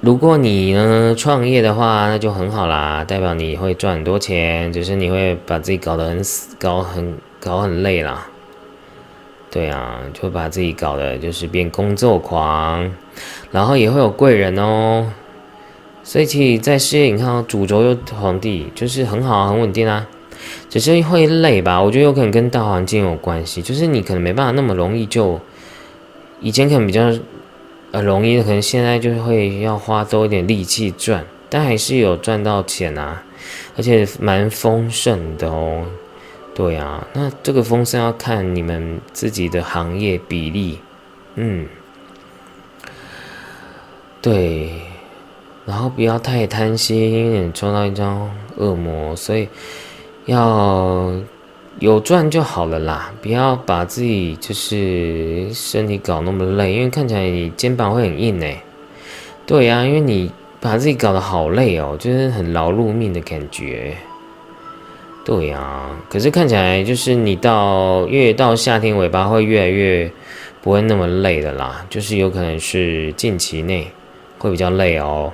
[0.01, 8.27] 如果你呢创业的话，那就很好啦，代表你会赚很多钱，只是你会把自己搞得很死，搞很搞很累啦。
[9.51, 12.89] 对啊，就把自己搞的，就是变工作狂，
[13.51, 15.11] 然后也会有贵人哦。
[16.01, 20.07] 所以其实，在事业，你看，主轴又皇帝，就是很好，很稳定啊。
[20.69, 21.81] 只是会累吧？
[21.81, 25.41] 我觉得有可能跟大环境有关系，就是你可能没办法那么容易就，
[26.39, 27.11] 以前可能比较
[27.91, 33.23] 呃容易，可能现在就会要花多一点力气赚，但还是有赚到钱啊，
[33.75, 35.85] 而且蛮丰盛的哦。
[36.53, 40.79] 对啊，那这个风声要看你们自己的行业比例，
[41.35, 41.65] 嗯，
[44.21, 44.73] 对，
[45.65, 49.47] 然后不要太贪心，因为你抽到一张恶魔，所以
[50.25, 51.13] 要
[51.79, 58.61] 有赚就好了啦，不要把自己就是身体搞那么累，因为看起来你肩膀会很硬哎。
[59.45, 63.95] 对呀，因为你把自己搞得好累哦，就是很劳碌命的感觉。
[65.23, 70.11] 对呀，可是看起来就是你到越到夏天尾巴会越来越
[70.61, 73.87] 不会那么累的啦，就是有可能是近期内
[74.37, 75.31] 会比较累哦。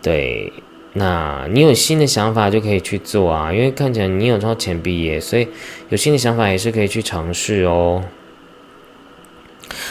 [0.00, 0.50] 对，
[0.92, 5.46] 那你有新的想法就可以去做啊，因为看起来你有超前毕业，所以
[5.88, 8.04] 有新的想法也是可以去尝试哦。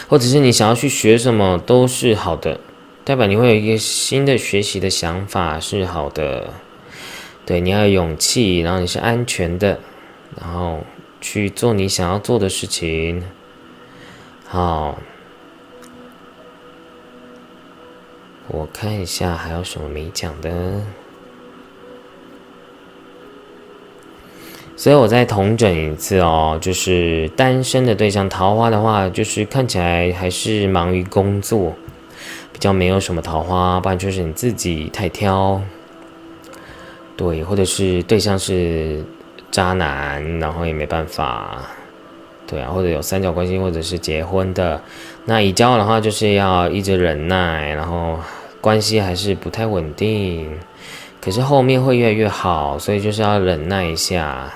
[0.08, 2.60] 或者是你想要去学什么都是好的，
[3.02, 6.52] 代表你会有一个新的学习的想法是好的。
[7.46, 9.80] 对，你要有勇气，然后你是安全的，
[10.38, 10.84] 然后
[11.20, 13.22] 去做你想要做的事情。
[14.46, 14.98] 好，
[18.48, 20.82] 我看一下还有什么没讲的。
[24.80, 31.74] 所以我再同整一次哦，就是单身的对象，桃花的话，就是看起来还是忙于工作，
[32.50, 35.60] 比较没有什么桃花，不然就是你自己太挑。
[37.14, 39.04] 对，或者是对象是
[39.50, 41.60] 渣男，然后也没办法，
[42.46, 44.80] 对啊，或者有三角关系，或者是结婚的，
[45.26, 48.18] 那已交的话，就是要一直忍耐，然后
[48.62, 50.50] 关系还是不太稳定，
[51.20, 54.50] 可是后面会越来越好，所以就是要忍耐一下，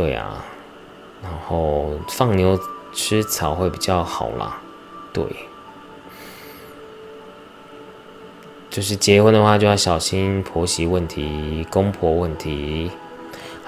[0.00, 0.42] 对啊，
[1.22, 2.58] 然后放牛
[2.90, 4.58] 吃草会比较好啦，
[5.12, 5.22] 对。
[8.70, 12.90] 就是结婚的话，就要小心婆媳问题、公婆问题，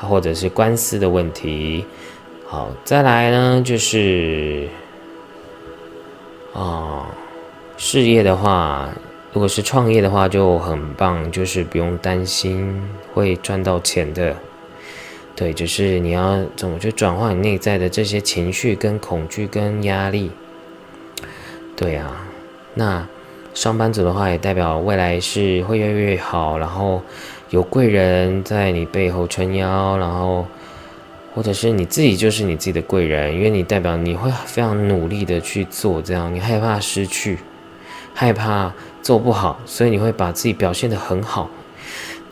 [0.00, 1.84] 或者是官司的问题。
[2.46, 4.70] 好，再来呢，就是
[6.54, 7.09] 啊，
[7.76, 8.88] 事业的话，
[9.34, 14.34] 如果是创业的话，就很棒，就是不用担心会赚到钱的。
[15.34, 20.30] 对，就是你要怎么去转化你内在的这些情绪、跟恐惧、跟压力。
[21.76, 22.26] 对啊，
[22.74, 23.06] 那
[23.54, 27.02] 上班族的话，也代表未来是会越来越好，然后
[27.50, 30.46] 有贵人在你背后撑腰，然后
[31.34, 37.38] 或者是你自己就是你自己的贵人，因为你代表你会非常努力的去做，这样你害怕失去，
[38.14, 38.72] 害怕。
[39.02, 41.50] 做不好，所以你会把自己表现得很好，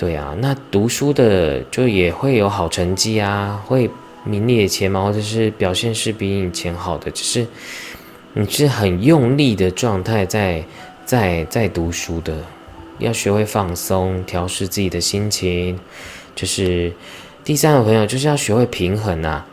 [0.00, 0.34] 对啊。
[0.40, 3.90] 那读书的就也会有好成绩啊，会
[4.24, 7.46] 名列前茅，或者是表现是比以前好的，只是
[8.32, 10.64] 你是很用力的状态在
[11.04, 12.34] 在在读书的，
[12.98, 15.78] 要学会放松，调试自己的心情，
[16.34, 16.90] 就是
[17.44, 19.46] 第三个朋友就是要学会平衡啊。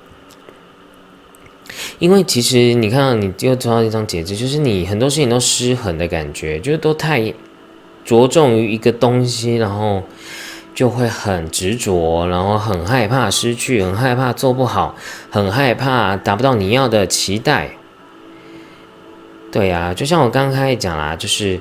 [2.00, 7.34] 因为其实你看，你又抽到一张节制，就是你很多事情都失衡的感觉，就是都太
[8.06, 10.02] 着重于一个东西，然后
[10.78, 14.96] 就会很执着，然后很害怕失去，很害怕做不好，
[15.32, 17.72] 很害怕达不到你要的期待。
[19.52, 21.60] 对呀，就像我刚开始讲啦，就是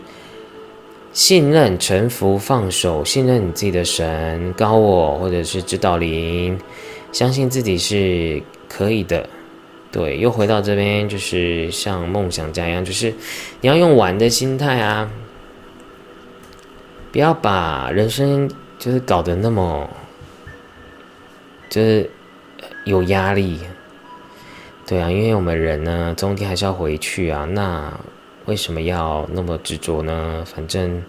[1.14, 6.60] 信任、臣服、放手，信任你自己的神、高我或者是指导灵，
[7.10, 9.26] 相信自己是可以的。
[9.90, 13.14] 对，又回到这边，就是像梦想家一样，就是
[13.62, 15.08] 你要用玩的心态啊，
[17.10, 19.88] 不要把人生就是搞得那么
[21.68, 22.10] 就是
[22.84, 23.60] 有压力。
[24.86, 27.92] 对啊，因为我们人呢，终天还是要回去啊，那
[28.44, 30.44] 为什么要那么执着呢？
[30.46, 31.02] 反正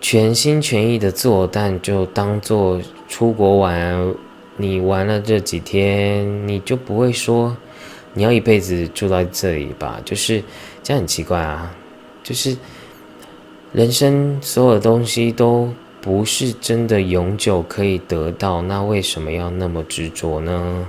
[0.00, 2.78] 全心全意的做，但就当做
[3.08, 4.14] 出国玩，
[4.58, 7.56] 你玩了这几天，你就不会说。
[8.12, 10.42] 你要一辈子住在这里吧，就是
[10.82, 11.74] 这样很奇怪啊！
[12.22, 12.56] 就是
[13.72, 15.70] 人生所有的东西都
[16.06, 20.86] 不是真的永久可以得到，那为什么要那么执着呢？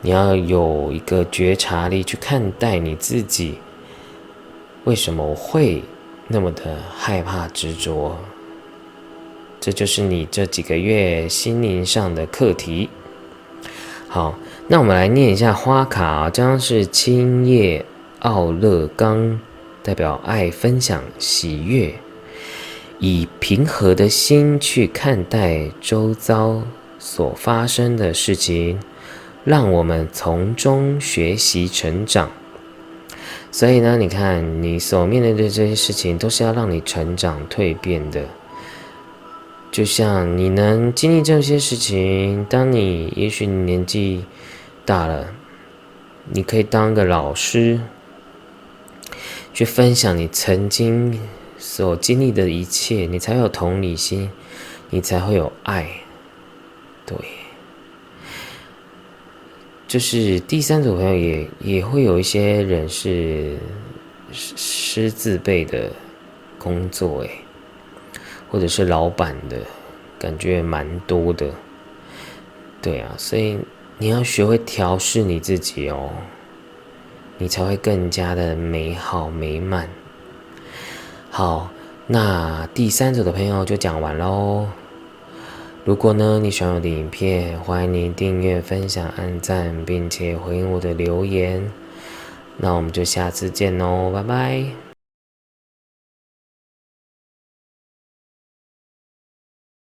[0.00, 3.60] 你要有一个觉察力去看待你自己，
[4.82, 5.84] 为什么会
[6.26, 8.18] 那么的害怕执着？
[9.60, 12.90] 这就是你这几个月心灵上的课题。
[14.08, 14.34] 好。
[14.66, 17.84] 那我们来念一下花卡啊，这张是青叶
[18.20, 19.38] 奥勒冈，
[19.82, 21.94] 代表爱、分享、喜悦，
[23.06, 26.62] 以平和的心去看待周遭
[26.98, 28.80] 所发生的事情，
[29.44, 32.30] 让我们从中学习成长。
[33.50, 38.24] 所以呢，你看你所面对的这些事情，都是要让你成长蜕变的。
[39.70, 44.24] 就像你能经历这些事情，当你也许你年纪。
[44.86, 45.28] 大了，
[46.30, 47.80] 你可以当个老师，
[49.54, 51.18] 去分享你曾经
[51.76, 54.30] 所经历的一切，你才有同理心，
[54.90, 55.88] 你才会有爱。
[57.04, 57.16] 对，
[59.88, 63.58] 就是第三组朋友也也会有一些人是
[64.30, 65.90] 师字辈的
[66.60, 67.30] 工作，诶，
[68.48, 69.58] 或者是老板的
[70.16, 71.50] 感觉蛮多的。
[72.80, 73.58] 对啊，所以。
[73.96, 76.10] 你要学会调试你自己哦，
[77.38, 79.88] 你才会更加的美好美满。
[81.36, 81.68] 好，
[82.06, 84.68] 那第三组的朋友就讲完喽。
[85.84, 91.72] 如果呢你喜欢我的影片，欢迎您订阅、分享、按赞，并且回应我的留言。
[92.56, 94.83] 那我们就下次见喽，拜拜。